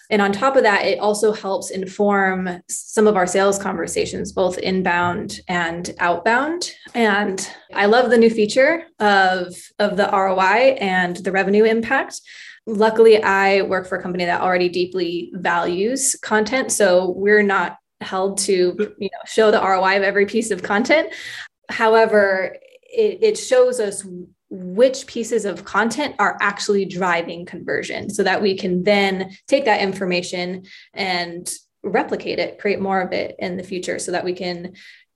and 0.09 0.21
on 0.21 0.31
top 0.31 0.55
of 0.55 0.63
that, 0.63 0.85
it 0.85 0.99
also 0.99 1.31
helps 1.33 1.71
inform 1.71 2.61
some 2.69 3.07
of 3.07 3.15
our 3.15 3.27
sales 3.27 3.57
conversations, 3.57 4.31
both 4.31 4.57
inbound 4.57 5.39
and 5.47 5.93
outbound. 5.99 6.71
And 6.93 7.47
I 7.73 7.85
love 7.85 8.09
the 8.09 8.17
new 8.17 8.29
feature 8.29 8.83
of, 8.99 9.55
of 9.79 9.97
the 9.97 10.09
ROI 10.11 10.77
and 10.79 11.17
the 11.17 11.31
revenue 11.31 11.63
impact. 11.63 12.21
Luckily, 12.67 13.21
I 13.21 13.61
work 13.63 13.87
for 13.87 13.97
a 13.97 14.01
company 14.01 14.25
that 14.25 14.41
already 14.41 14.69
deeply 14.69 15.31
values 15.33 16.15
content. 16.21 16.71
So 16.71 17.11
we're 17.11 17.43
not 17.43 17.77
held 18.01 18.37
to 18.37 18.75
you 18.97 19.09
know 19.11 19.19
show 19.25 19.51
the 19.51 19.61
ROI 19.61 19.97
of 19.97 20.03
every 20.03 20.25
piece 20.25 20.51
of 20.51 20.63
content. 20.63 21.13
However, 21.69 22.57
it, 22.83 23.19
it 23.21 23.37
shows 23.37 23.79
us 23.79 24.05
which 24.49 25.07
pieces 25.07 25.45
of 25.45 25.65
content 25.65 26.15
are 26.19 26.37
actually 26.39 26.85
driving 26.85 27.45
conversion 27.45 28.09
so 28.09 28.23
that 28.23 28.41
we 28.41 28.57
can 28.57 28.83
then 28.83 29.35
take 29.47 29.65
that 29.65 29.81
information 29.81 30.63
and 30.93 31.51
replicate 31.83 32.39
it, 32.39 32.59
create 32.59 32.79
more 32.79 33.01
of 33.01 33.11
it 33.11 33.35
in 33.39 33.57
the 33.57 33.63
future 33.63 33.99
so 33.99 34.11
that 34.11 34.25
we 34.25 34.33
can 34.33 34.73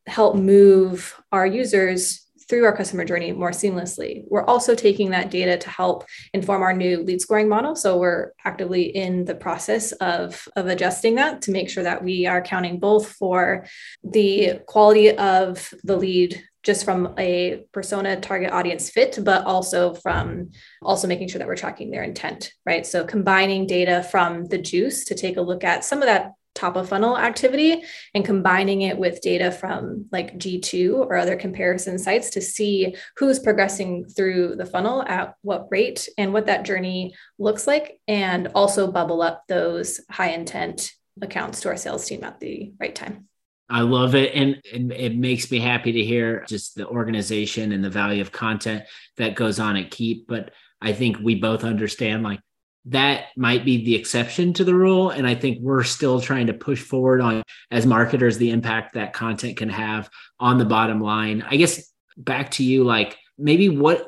help 0.08 0.36
move 0.36 1.16
our 1.32 1.46
users 1.46 2.26
through 2.50 2.66
our 2.66 2.76
customer 2.76 3.06
journey 3.06 3.32
more 3.32 3.52
seamlessly. 3.52 4.24
We're 4.28 4.46
also 4.46 4.74
taking 4.74 5.12
that 5.12 5.30
data 5.30 5.56
to 5.58 5.70
help 5.70 6.06
inform 6.34 6.64
our 6.64 6.74
new 6.74 7.04
lead 7.04 7.22
scoring 7.22 7.48
model. 7.48 7.76
So 7.76 7.98
we're 7.98 8.32
actively 8.44 8.84
in 8.84 9.26
the 9.26 9.36
process 9.36 9.92
of, 9.94 10.48
of 10.56 10.66
adjusting 10.66 11.16
that 11.16 11.44
to 11.44 11.52
make 11.52 11.70
sure 11.70 11.84
that 11.84 12.04
we 12.04 12.26
are 12.26 12.42
counting 12.42 12.80
both 12.80 13.12
for 13.12 13.68
the 14.04 14.62
quality 14.66 15.16
of 15.16 15.72
the 15.84 15.96
lead 15.96 16.44
just 16.64 16.84
from 16.84 17.14
a 17.18 17.64
persona 17.72 18.20
target 18.20 18.52
audience 18.52 18.90
fit 18.90 19.18
but 19.24 19.46
also 19.46 19.94
from 19.94 20.52
also 20.82 21.08
making 21.08 21.28
sure 21.28 21.40
that 21.40 21.48
we're 21.48 21.56
tracking 21.56 21.92
their 21.92 22.04
intent 22.04 22.52
right? 22.66 22.86
So 22.86 23.06
combining 23.06 23.68
data 23.68 24.04
from 24.04 24.46
the 24.46 24.58
juice 24.58 25.06
to 25.06 25.16
take 25.16 25.38
a 25.38 25.42
look 25.42 25.64
at 25.64 25.84
some 25.84 26.02
of 26.02 26.08
that 26.08 26.34
top 26.60 26.76
of 26.76 26.90
funnel 26.90 27.18
activity 27.18 27.84
and 28.14 28.26
combining 28.26 28.82
it 28.82 28.98
with 28.98 29.22
data 29.22 29.50
from 29.52 30.06
like 30.12 30.38
G2 30.38 30.94
or 30.94 31.16
other 31.16 31.38
comparison 31.38 31.98
sites 31.98 32.32
to 32.32 32.42
see 32.42 32.96
who's 33.18 33.40
progressing 33.40 34.06
through 34.06 34.56
the 34.58 34.66
funnel 34.66 35.04
at 35.04 35.36
what 35.42 35.68
rate 35.72 36.10
and 36.18 36.34
what 36.34 36.48
that 36.48 36.66
journey 36.66 37.14
looks 37.38 37.66
like 37.66 38.00
and 38.08 38.50
also 38.56 38.92
bubble 38.92 39.22
up 39.22 39.44
those 39.48 40.02
high 40.10 40.32
intent 40.32 40.92
accounts 41.22 41.62
to 41.62 41.70
our 41.70 41.78
sales 41.78 42.06
team 42.06 42.24
at 42.24 42.40
the 42.40 42.74
right 42.80 42.96
time 42.96 43.29
I 43.70 43.82
love 43.82 44.16
it. 44.16 44.34
And 44.34 44.62
it, 44.64 44.92
it, 44.92 45.16
makes 45.16 45.50
me 45.52 45.60
happy 45.60 45.92
to 45.92 46.04
hear 46.04 46.44
just 46.48 46.76
the 46.76 46.88
organization 46.88 47.72
and 47.72 47.84
the 47.84 47.90
value 47.90 48.22
of 48.22 48.32
content 48.32 48.84
that 49.18 49.36
goes 49.36 49.60
on 49.60 49.78
at 49.78 49.92
Keap. 49.92 50.28
But 50.28 50.52
I 50.82 50.94
think 50.94 51.18
we 51.20 51.36
both 51.36 51.64
understand 51.64 52.24
like 52.24 52.40
that 52.86 53.26
might 53.38 53.66
be 53.66 53.86
the 53.86 53.96
exception 53.96 54.54
to 54.54 54.64
the 54.64 54.74
rule. 54.74 55.12
And 55.12 55.28
I 55.28 55.36
think 55.36 55.60
we're 55.62 55.84
still 55.84 56.20
trying 56.20 56.48
to 56.48 56.54
push 56.54 56.82
forward 56.82 57.22
on, 57.22 57.44
as 57.70 57.86
marketers, 57.86 58.38
the 58.38 58.52
impact 58.52 58.96
that 58.96 59.14
content 59.14 59.58
can 59.58 59.70
have 59.70 60.10
on 60.40 60.58
the 60.58 60.66
bottom 60.66 61.00
line. 61.00 61.44
I 61.48 61.58
guess 61.58 61.92
back 62.18 62.52
to 62.52 62.64
you, 62.64 62.84
like 62.84 63.18
maybe 63.38 63.70
what 63.70 64.06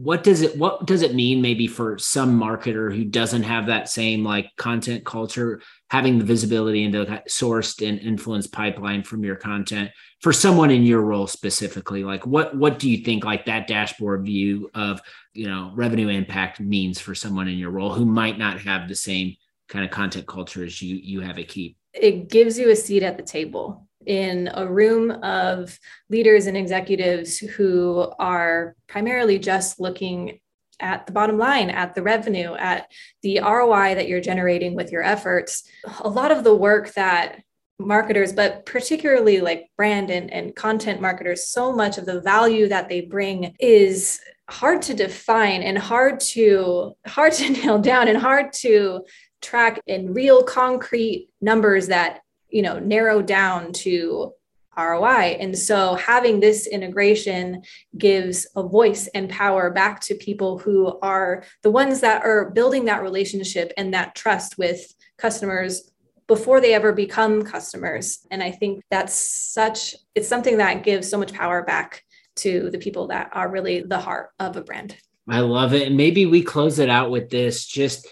what 0.00 0.22
does 0.22 0.42
it 0.42 0.56
what 0.56 0.86
does 0.86 1.02
it 1.02 1.12
mean 1.12 1.42
maybe 1.42 1.66
for 1.66 1.98
some 1.98 2.38
marketer 2.38 2.94
who 2.94 3.04
doesn't 3.04 3.42
have 3.42 3.66
that 3.66 3.88
same 3.88 4.22
like 4.22 4.46
content 4.56 5.04
culture 5.04 5.60
having 5.90 6.18
the 6.18 6.24
visibility 6.24 6.84
into 6.84 7.04
sourced 7.28 7.86
and 7.86 7.98
influenced 7.98 8.52
pipeline 8.52 9.02
from 9.02 9.24
your 9.24 9.34
content 9.34 9.90
for 10.20 10.32
someone 10.32 10.70
in 10.70 10.84
your 10.84 11.00
role 11.00 11.26
specifically? 11.26 12.04
Like 12.04 12.24
what 12.24 12.56
what 12.56 12.78
do 12.78 12.88
you 12.88 13.04
think 13.04 13.24
like 13.24 13.46
that 13.46 13.66
dashboard 13.66 14.24
view 14.24 14.70
of 14.72 15.00
you 15.34 15.48
know 15.48 15.72
revenue 15.74 16.08
impact 16.08 16.60
means 16.60 17.00
for 17.00 17.16
someone 17.16 17.48
in 17.48 17.58
your 17.58 17.70
role 17.70 17.92
who 17.92 18.04
might 18.04 18.38
not 18.38 18.60
have 18.60 18.88
the 18.88 18.94
same 18.94 19.34
kind 19.68 19.84
of 19.84 19.90
content 19.90 20.28
culture 20.28 20.64
as 20.64 20.80
you 20.80 20.94
you 20.96 21.20
have 21.20 21.38
at 21.38 21.48
keap 21.48 21.76
it 21.92 22.30
gives 22.30 22.56
you 22.58 22.70
a 22.70 22.76
seat 22.76 23.02
at 23.02 23.16
the 23.16 23.22
table 23.22 23.87
in 24.08 24.50
a 24.54 24.66
room 24.66 25.10
of 25.22 25.78
leaders 26.08 26.46
and 26.46 26.56
executives 26.56 27.38
who 27.38 28.10
are 28.18 28.74
primarily 28.88 29.38
just 29.38 29.78
looking 29.78 30.40
at 30.80 31.06
the 31.06 31.12
bottom 31.12 31.38
line, 31.38 31.70
at 31.70 31.94
the 31.94 32.02
revenue, 32.02 32.54
at 32.54 32.90
the 33.22 33.40
ROI 33.40 33.94
that 33.96 34.08
you're 34.08 34.20
generating 34.20 34.74
with 34.74 34.90
your 34.90 35.02
efforts. 35.02 35.64
A 36.00 36.08
lot 36.08 36.30
of 36.30 36.42
the 36.42 36.54
work 36.54 36.94
that 36.94 37.42
marketers, 37.78 38.32
but 38.32 38.64
particularly 38.64 39.40
like 39.40 39.70
brand 39.76 40.10
and, 40.10 40.32
and 40.32 40.56
content 40.56 41.00
marketers, 41.00 41.46
so 41.46 41.72
much 41.72 41.98
of 41.98 42.06
the 42.06 42.20
value 42.20 42.68
that 42.68 42.88
they 42.88 43.02
bring 43.02 43.54
is 43.60 44.20
hard 44.48 44.80
to 44.82 44.94
define 44.94 45.62
and 45.62 45.76
hard 45.76 46.18
to 46.20 46.96
hard 47.06 47.32
to 47.34 47.50
nail 47.64 47.78
down 47.78 48.08
and 48.08 48.16
hard 48.16 48.52
to 48.52 49.04
track 49.42 49.80
in 49.86 50.14
real 50.14 50.42
concrete 50.42 51.28
numbers 51.40 51.88
that 51.88 52.20
you 52.50 52.62
know 52.62 52.78
narrow 52.78 53.22
down 53.22 53.72
to 53.72 54.32
ROI. 54.78 55.36
And 55.40 55.58
so 55.58 55.96
having 55.96 56.38
this 56.38 56.66
integration 56.66 57.62
gives 57.96 58.46
a 58.54 58.62
voice 58.62 59.08
and 59.08 59.28
power 59.28 59.70
back 59.70 60.00
to 60.02 60.14
people 60.14 60.58
who 60.58 60.98
are 61.00 61.42
the 61.62 61.70
ones 61.70 62.00
that 62.00 62.22
are 62.24 62.50
building 62.50 62.84
that 62.84 63.02
relationship 63.02 63.72
and 63.76 63.92
that 63.92 64.14
trust 64.14 64.56
with 64.56 64.94
customers 65.16 65.90
before 66.28 66.60
they 66.60 66.74
ever 66.74 66.92
become 66.92 67.42
customers. 67.42 68.20
And 68.30 68.42
I 68.42 68.52
think 68.52 68.84
that's 68.90 69.14
such, 69.14 69.96
it's 70.14 70.28
something 70.28 70.58
that 70.58 70.84
gives 70.84 71.10
so 71.10 71.18
much 71.18 71.32
power 71.32 71.64
back 71.64 72.04
to 72.36 72.70
the 72.70 72.78
people 72.78 73.08
that 73.08 73.30
are 73.32 73.50
really 73.50 73.80
the 73.80 73.98
heart 73.98 74.30
of 74.38 74.56
a 74.56 74.62
brand. 74.62 74.96
I 75.28 75.40
love 75.40 75.74
it. 75.74 75.88
And 75.88 75.96
maybe 75.96 76.26
we 76.26 76.42
close 76.42 76.78
it 76.78 76.88
out 76.88 77.10
with 77.10 77.30
this 77.30 77.66
just 77.66 78.06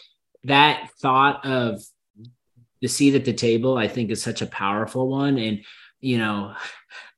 that 0.45 0.91
thought 1.01 1.45
of 1.47 1.83
the 2.87 2.93
seat 2.93 3.17
at 3.17 3.25
the 3.25 3.33
table, 3.33 3.77
I 3.77 3.89
think 3.89 4.11
is 4.11 4.23
such 4.23 4.43
a 4.43 4.47
powerful 4.47 5.09
one. 5.09 5.39
And 5.39 5.65
you 6.01 6.19
know, 6.19 6.55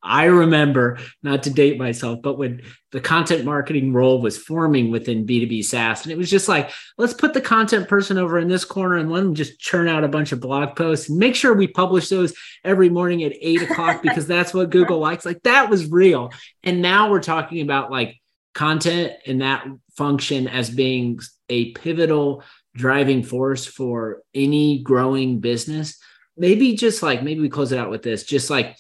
I 0.03 0.27
remember, 0.27 0.99
not 1.23 1.43
to 1.43 1.51
date 1.51 1.77
myself, 1.77 2.23
but 2.23 2.39
when 2.39 2.63
the 2.93 3.01
content 3.01 3.45
marketing 3.45 3.93
role 3.93 4.23
was 4.23 4.39
forming 4.39 4.91
within 4.91 5.27
B2B 5.27 5.65
SaaS, 5.65 6.05
and 6.05 6.13
it 6.13 6.17
was 6.17 6.31
just 6.31 6.49
like, 6.49 6.71
let's 6.97 7.13
put 7.13 7.35
the 7.35 7.41
content 7.41 7.89
person 7.89 8.17
over 8.17 8.39
in 8.39 8.49
this 8.49 8.65
corner 8.65 8.95
and 8.95 9.11
let 9.11 9.25
them 9.25 9.35
just 9.35 9.59
churn 9.59 9.89
out 9.89 10.05
a 10.05 10.09
bunch 10.09 10.31
of 10.31 10.41
blog 10.41 10.77
posts 10.77 11.11
and 11.11 11.19
make 11.19 11.35
sure 11.35 11.53
we 11.53 11.67
publish 11.67 12.09
those 12.09 12.33
every 12.65 12.89
morning 12.89 13.25
at 13.25 13.37
eight 13.41 13.61
o'clock 13.61 14.01
because 14.03 14.27
that's 14.27 14.55
what 14.55 14.71
Google 14.71 15.01
likes. 15.01 15.27
Like 15.27 15.43
that 15.43 15.69
was 15.69 15.91
real. 15.91 16.31
And 16.63 16.81
now 16.81 17.11
we're 17.11 17.21
talking 17.21 17.61
about 17.61 17.91
like 17.91 18.17
content 18.55 19.13
and 19.27 19.43
that 19.43 19.67
function 19.97 20.47
as 20.47 20.71
being 20.71 21.19
a 21.49 21.73
pivotal 21.73 22.45
driving 22.78 23.23
force 23.23 23.66
for 23.66 24.23
any 24.32 24.82
growing 24.82 25.40
business. 25.40 25.99
Maybe 26.37 26.76
just 26.76 27.02
like, 27.02 27.23
maybe 27.23 27.40
we 27.40 27.49
close 27.49 27.73
it 27.73 27.78
out 27.78 27.90
with 27.90 28.02
this, 28.02 28.23
just 28.23 28.49
like, 28.49 28.76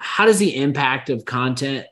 how 0.00 0.24
does 0.24 0.38
the 0.38 0.56
impact 0.56 1.10
of 1.10 1.24
content 1.24 1.86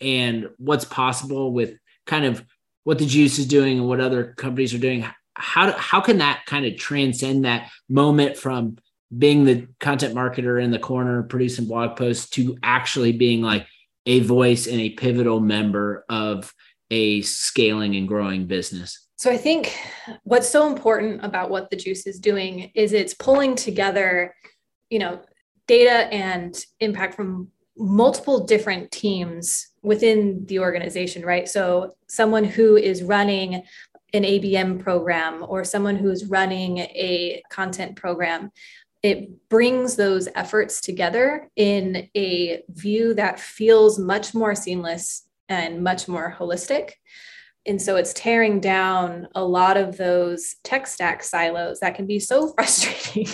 and 0.00 0.48
what's 0.56 0.84
possible 0.84 1.52
with 1.52 1.74
kind 2.06 2.24
of 2.24 2.44
what 2.84 2.98
the 2.98 3.06
juice 3.06 3.38
is 3.38 3.46
doing 3.46 3.78
and 3.78 3.88
what 3.88 4.00
other 4.00 4.34
companies 4.36 4.74
are 4.74 4.78
doing 4.78 5.04
how 5.34 5.72
how 5.72 6.00
can 6.00 6.18
that 6.18 6.42
kind 6.46 6.64
of 6.66 6.76
transcend 6.76 7.44
that 7.44 7.70
moment 7.88 8.36
from 8.36 8.76
being 9.16 9.44
the 9.44 9.66
content 9.80 10.14
marketer 10.14 10.62
in 10.62 10.70
the 10.70 10.78
corner 10.78 11.22
producing 11.22 11.66
blog 11.66 11.96
posts 11.96 12.28
to 12.30 12.56
actually 12.62 13.12
being 13.12 13.42
like 13.42 13.66
a 14.06 14.20
voice 14.20 14.66
and 14.66 14.80
a 14.80 14.90
pivotal 14.90 15.40
member 15.40 16.04
of 16.08 16.52
a 16.90 17.20
scaling 17.22 17.96
and 17.96 18.08
growing 18.08 18.46
business 18.46 19.05
so 19.16 19.30
i 19.30 19.36
think 19.36 19.76
what's 20.24 20.48
so 20.48 20.66
important 20.68 21.24
about 21.24 21.50
what 21.50 21.70
the 21.70 21.76
juice 21.76 22.06
is 22.06 22.18
doing 22.18 22.70
is 22.74 22.92
it's 22.92 23.14
pulling 23.14 23.54
together 23.54 24.34
you 24.90 24.98
know 24.98 25.20
data 25.66 26.12
and 26.12 26.64
impact 26.80 27.14
from 27.14 27.50
multiple 27.76 28.44
different 28.44 28.90
teams 28.90 29.68
within 29.82 30.44
the 30.46 30.58
organization, 30.58 31.24
right? 31.24 31.48
So, 31.48 31.94
someone 32.08 32.44
who 32.44 32.76
is 32.76 33.02
running 33.02 33.62
an 34.12 34.22
ABM 34.22 34.82
program 34.82 35.44
or 35.46 35.64
someone 35.64 35.96
who's 35.96 36.26
running 36.26 36.78
a 36.78 37.42
content 37.50 37.96
program, 37.96 38.50
it 39.02 39.48
brings 39.48 39.96
those 39.96 40.28
efforts 40.34 40.80
together 40.80 41.50
in 41.56 42.08
a 42.16 42.62
view 42.70 43.14
that 43.14 43.38
feels 43.38 43.98
much 43.98 44.34
more 44.34 44.54
seamless 44.54 45.26
and 45.48 45.82
much 45.82 46.08
more 46.08 46.34
holistic. 46.38 46.92
And 47.66 47.80
so 47.80 47.96
it's 47.96 48.12
tearing 48.12 48.60
down 48.60 49.28
a 49.34 49.44
lot 49.44 49.76
of 49.76 49.96
those 49.96 50.56
tech 50.62 50.86
stack 50.86 51.22
silos 51.22 51.80
that 51.80 51.94
can 51.94 52.06
be 52.06 52.20
so 52.20 52.52
frustrating 52.54 53.28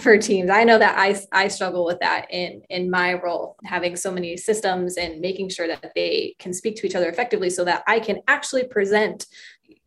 for 0.00 0.16
teams. 0.18 0.50
I 0.50 0.64
know 0.64 0.78
that 0.78 0.98
I, 0.98 1.20
I 1.32 1.48
struggle 1.48 1.84
with 1.84 1.98
that 2.00 2.26
in, 2.30 2.62
in 2.70 2.90
my 2.90 3.14
role, 3.14 3.56
having 3.64 3.96
so 3.96 4.12
many 4.12 4.36
systems 4.36 4.96
and 4.96 5.20
making 5.20 5.48
sure 5.48 5.66
that 5.66 5.92
they 5.94 6.36
can 6.38 6.52
speak 6.52 6.76
to 6.76 6.86
each 6.86 6.94
other 6.94 7.08
effectively 7.08 7.50
so 7.50 7.64
that 7.64 7.82
I 7.86 8.00
can 8.00 8.20
actually 8.28 8.64
present, 8.64 9.26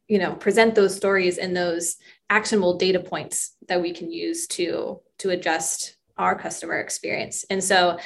you 0.07 0.19
know, 0.19 0.35
present 0.35 0.75
those 0.75 0.95
stories 0.95 1.37
and 1.37 1.55
those 1.55 1.97
actionable 2.29 2.77
data 2.77 2.99
points 2.99 3.55
that 3.67 3.81
we 3.81 3.93
can 3.93 4.11
use 4.11 4.47
to, 4.47 5.01
to 5.19 5.29
adjust 5.29 5.95
our 6.17 6.37
customer 6.37 6.79
experience. 6.79 7.45
And 7.49 7.63
so 7.63 7.97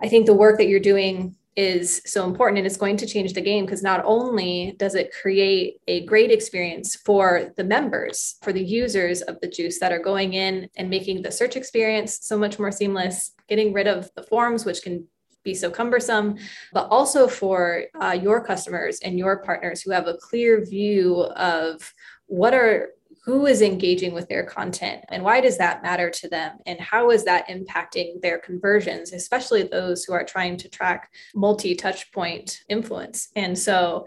I 0.00 0.08
think 0.08 0.26
the 0.26 0.34
work 0.34 0.58
that 0.58 0.68
you're 0.68 0.80
doing 0.80 1.36
is 1.56 2.02
so 2.04 2.26
important 2.26 2.58
and 2.58 2.66
it's 2.66 2.76
going 2.76 2.96
to 2.98 3.06
change 3.06 3.32
the 3.32 3.40
game 3.40 3.64
because 3.64 3.82
not 3.82 4.04
only 4.04 4.74
does 4.78 4.94
it 4.94 5.14
create 5.20 5.80
a 5.88 6.04
great 6.04 6.30
experience 6.30 6.96
for 6.96 7.52
the 7.56 7.64
members, 7.64 8.36
for 8.42 8.52
the 8.52 8.62
users 8.62 9.22
of 9.22 9.40
the 9.40 9.48
juice 9.48 9.80
that 9.80 9.92
are 9.92 9.98
going 9.98 10.34
in 10.34 10.68
and 10.76 10.90
making 10.90 11.22
the 11.22 11.32
search 11.32 11.56
experience 11.56 12.20
so 12.22 12.38
much 12.38 12.58
more 12.58 12.70
seamless, 12.70 13.32
getting 13.48 13.72
rid 13.72 13.86
of 13.86 14.10
the 14.16 14.22
forms, 14.22 14.64
which 14.64 14.82
can 14.82 15.06
be 15.44 15.54
so 15.54 15.70
cumbersome, 15.70 16.36
but 16.72 16.88
also 16.90 17.26
for 17.26 17.84
uh, 18.02 18.18
your 18.20 18.44
customers 18.44 18.98
and 19.00 19.18
your 19.18 19.38
partners 19.38 19.80
who 19.80 19.92
have 19.92 20.08
a 20.08 20.18
clear 20.18 20.62
view 20.62 21.22
of 21.36 21.94
what 22.26 22.52
are 22.52 22.90
who 23.26 23.44
is 23.44 23.60
engaging 23.60 24.14
with 24.14 24.28
their 24.28 24.44
content 24.44 25.04
and 25.10 25.22
why 25.22 25.40
does 25.40 25.58
that 25.58 25.82
matter 25.82 26.08
to 26.08 26.28
them? 26.28 26.56
And 26.64 26.80
how 26.80 27.10
is 27.10 27.24
that 27.24 27.48
impacting 27.48 28.22
their 28.22 28.38
conversions 28.38 29.12
especially 29.12 29.64
those 29.64 30.04
who 30.04 30.14
are 30.14 30.24
trying 30.24 30.56
to 30.58 30.68
track 30.68 31.10
multi 31.34 31.74
touch 31.74 32.10
point 32.12 32.60
influence? 32.68 33.28
And 33.36 33.58
so 33.58 34.06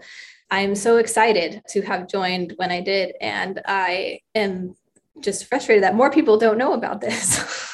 i'm 0.50 0.74
so 0.74 0.96
excited 0.96 1.62
to 1.68 1.80
have 1.82 2.08
joined 2.08 2.54
when 2.56 2.72
i 2.72 2.80
did 2.80 3.14
and 3.20 3.60
i 3.66 4.18
am 4.34 4.74
just 5.20 5.46
frustrated 5.46 5.84
that 5.84 5.94
more 5.94 6.10
people 6.10 6.38
don't 6.38 6.58
know 6.58 6.72
about 6.72 7.00
this 7.00 7.38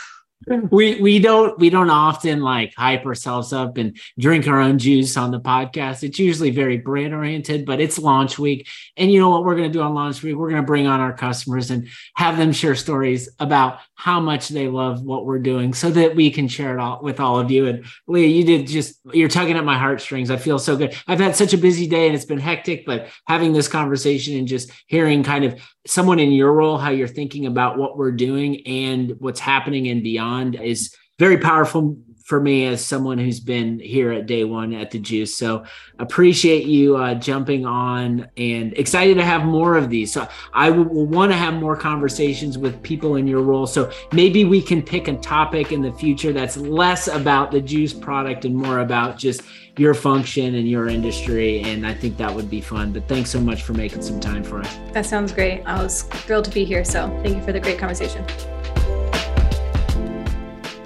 Mm-hmm. 0.48 0.66
we 0.70 1.00
we 1.00 1.18
don't 1.18 1.58
we 1.58 1.70
don't 1.70 1.88
often 1.88 2.42
like 2.42 2.74
hype 2.76 3.06
ourselves 3.06 3.54
up 3.54 3.78
and 3.78 3.96
drink 4.18 4.46
our 4.46 4.60
own 4.60 4.78
juice 4.78 5.16
on 5.16 5.30
the 5.30 5.40
podcast. 5.40 6.04
It's 6.04 6.18
usually 6.18 6.50
very 6.50 6.76
brand 6.76 7.14
oriented, 7.14 7.64
but 7.64 7.80
it's 7.80 7.98
launch 7.98 8.38
week. 8.38 8.68
And 8.98 9.10
you 9.10 9.18
know 9.18 9.30
what 9.30 9.44
we're 9.44 9.56
going 9.56 9.72
to 9.72 9.72
do 9.72 9.82
on 9.82 9.94
launch 9.94 10.22
week? 10.22 10.36
We're 10.36 10.50
going 10.50 10.62
to 10.62 10.66
bring 10.66 10.86
on 10.86 11.00
our 11.00 11.14
customers 11.14 11.70
and 11.70 11.88
have 12.16 12.36
them 12.36 12.52
share 12.52 12.74
stories 12.74 13.30
about 13.38 13.78
how 13.94 14.20
much 14.20 14.50
they 14.50 14.68
love 14.68 15.02
what 15.02 15.24
we're 15.24 15.38
doing 15.38 15.72
so 15.72 15.90
that 15.90 16.14
we 16.14 16.30
can 16.30 16.48
share 16.48 16.74
it 16.74 16.80
all 16.80 17.00
with 17.02 17.18
all 17.18 17.38
of 17.40 17.50
you. 17.50 17.66
And 17.66 17.86
Leah, 18.06 18.28
you 18.28 18.44
did 18.44 18.66
just 18.66 19.00
you're 19.14 19.30
tugging 19.30 19.56
at 19.56 19.64
my 19.64 19.78
heartstrings. 19.78 20.30
I 20.30 20.36
feel 20.36 20.58
so 20.58 20.76
good. 20.76 20.94
I've 21.08 21.18
had 21.18 21.34
such 21.34 21.54
a 21.54 21.58
busy 21.58 21.88
day 21.88 22.06
and 22.06 22.14
it's 22.14 22.26
been 22.26 22.38
hectic, 22.38 22.84
but 22.84 23.08
having 23.26 23.54
this 23.54 23.68
conversation 23.68 24.36
and 24.36 24.46
just 24.46 24.70
hearing 24.86 25.24
kind 25.24 25.46
of 25.46 25.58
someone 25.86 26.18
in 26.18 26.30
your 26.30 26.52
role, 26.52 26.76
how 26.76 26.90
you're 26.90 27.08
thinking 27.08 27.46
about 27.46 27.78
what 27.78 27.96
we're 27.96 28.12
doing 28.12 28.66
and 28.66 29.14
what's 29.18 29.40
happening 29.40 29.88
and 29.88 30.02
beyond 30.02 30.25
is 30.54 30.94
very 31.18 31.38
powerful 31.38 31.96
for 32.26 32.40
me 32.40 32.66
as 32.66 32.84
someone 32.84 33.18
who's 33.18 33.38
been 33.38 33.78
here 33.78 34.10
at 34.10 34.26
day 34.26 34.42
one 34.42 34.74
at 34.74 34.90
the 34.90 34.98
juice. 34.98 35.36
So 35.36 35.64
appreciate 36.00 36.66
you 36.66 36.96
uh, 36.96 37.14
jumping 37.14 37.64
on 37.64 38.28
and 38.36 38.76
excited 38.76 39.14
to 39.18 39.24
have 39.24 39.44
more 39.44 39.76
of 39.76 39.90
these. 39.90 40.12
So 40.12 40.26
i 40.52 40.68
will 40.68 41.06
want 41.06 41.30
to 41.30 41.38
have 41.38 41.54
more 41.54 41.76
conversations 41.76 42.58
with 42.58 42.82
people 42.82 43.14
in 43.14 43.28
your 43.28 43.42
role. 43.42 43.64
So 43.64 43.92
maybe 44.12 44.44
we 44.44 44.60
can 44.60 44.82
pick 44.82 45.06
a 45.06 45.16
topic 45.18 45.70
in 45.70 45.82
the 45.82 45.92
future 45.92 46.32
that's 46.32 46.56
less 46.56 47.06
about 47.06 47.52
the 47.52 47.60
juice 47.60 47.94
product 47.94 48.44
and 48.44 48.56
more 48.56 48.80
about 48.80 49.18
just 49.18 49.42
your 49.78 49.94
function 49.94 50.56
and 50.56 50.66
your 50.66 50.88
industry 50.88 51.60
and 51.60 51.86
i 51.86 51.92
think 51.92 52.16
that 52.16 52.34
would 52.34 52.50
be 52.50 52.60
fun. 52.60 52.92
But 52.92 53.06
thanks 53.06 53.30
so 53.30 53.40
much 53.40 53.62
for 53.62 53.72
making 53.72 54.02
some 54.02 54.18
time 54.18 54.42
for 54.42 54.58
us. 54.58 54.78
That 54.92 55.06
sounds 55.06 55.30
great. 55.30 55.62
I 55.62 55.80
was 55.80 56.02
thrilled 56.02 56.46
to 56.46 56.50
be 56.50 56.64
here 56.64 56.84
so 56.84 57.08
thank 57.22 57.36
you 57.36 57.42
for 57.42 57.52
the 57.52 57.60
great 57.60 57.78
conversation 57.78 58.24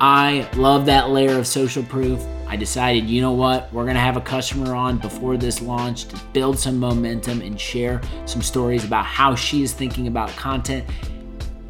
I 0.01 0.49
love 0.57 0.87
that 0.87 1.11
layer 1.11 1.39
of 1.39 1.47
social 1.47 1.83
proof. 1.83 2.25
I 2.49 2.57
decided, 2.57 3.09
you 3.09 3.21
know 3.21 3.33
what, 3.33 3.73
we're 3.73 3.85
to 3.85 4.01
have 4.01 4.17
a 4.17 4.21
customer 4.23 4.75
on 4.75 4.99
before 4.99 5.37
this 5.37 5.61
launch 5.61 6.07
to 6.07 6.17
build 6.33 6.59
some 6.59 6.79
momentum 6.79 7.43
and 7.43 7.61
share 7.61 8.01
some 8.25 8.41
stories 8.41 8.85
about 8.85 9.05
how 9.05 9.35
she 9.35 9.63
is 9.63 9.73
thinking 9.75 10.09
about 10.09 10.31
content 10.31 10.87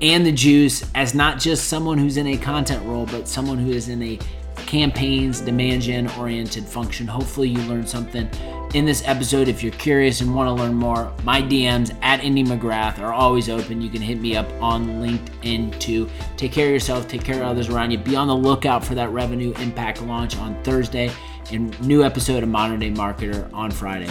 and 0.00 0.24
the 0.24 0.32
juice 0.32 0.88
as 0.94 1.14
not 1.14 1.38
just 1.38 1.68
someone 1.68 1.98
who's 1.98 2.16
in 2.16 2.28
a 2.28 2.36
content 2.36 2.84
role, 2.86 3.04
but 3.06 3.28
someone 3.28 3.58
who 3.58 3.70
is 3.70 3.88
in 3.88 4.02
a 4.02 4.18
campaigns, 4.54 5.40
demand 5.40 5.82
gen 5.82 6.08
oriented 6.18 6.64
function. 6.64 7.06
Hopefully, 7.06 7.48
you 7.48 7.60
learned 7.62 7.88
something 7.88 8.28
in 8.74 8.84
this 8.84 9.02
episode. 9.06 9.48
If 9.48 9.62
you're 9.62 9.72
curious 9.72 10.20
and 10.20 10.34
want 10.34 10.48
to 10.48 10.62
learn 10.62 10.74
more, 10.74 11.12
my 11.24 11.42
DMs 11.42 11.96
at 12.02 12.22
Indy 12.22 12.44
McGrath 12.44 12.98
are 12.98 13.12
always 13.12 13.48
open. 13.48 13.80
You 13.80 13.90
can 13.90 14.02
hit 14.02 14.20
me 14.20 14.36
up 14.36 14.50
on 14.62 14.86
LinkedIn 15.00 15.78
too. 15.78 16.08
Take 16.36 16.52
care 16.52 16.66
of 16.66 16.72
yourself, 16.72 17.08
take 17.08 17.24
care 17.24 17.36
of 17.36 17.42
others 17.42 17.68
around 17.68 17.90
you. 17.90 17.98
Be 17.98 18.16
on 18.16 18.28
the 18.28 18.36
lookout 18.36 18.84
for 18.84 18.94
that 18.94 19.10
revenue 19.10 19.52
impact 19.58 20.02
launch 20.02 20.36
on 20.36 20.60
Thursday 20.62 21.10
and 21.52 21.78
new 21.80 22.04
episode 22.04 22.42
of 22.42 22.48
Modern 22.48 22.80
Day 22.80 22.90
Marketer 22.90 23.52
on 23.52 23.70
Friday. 23.70 24.10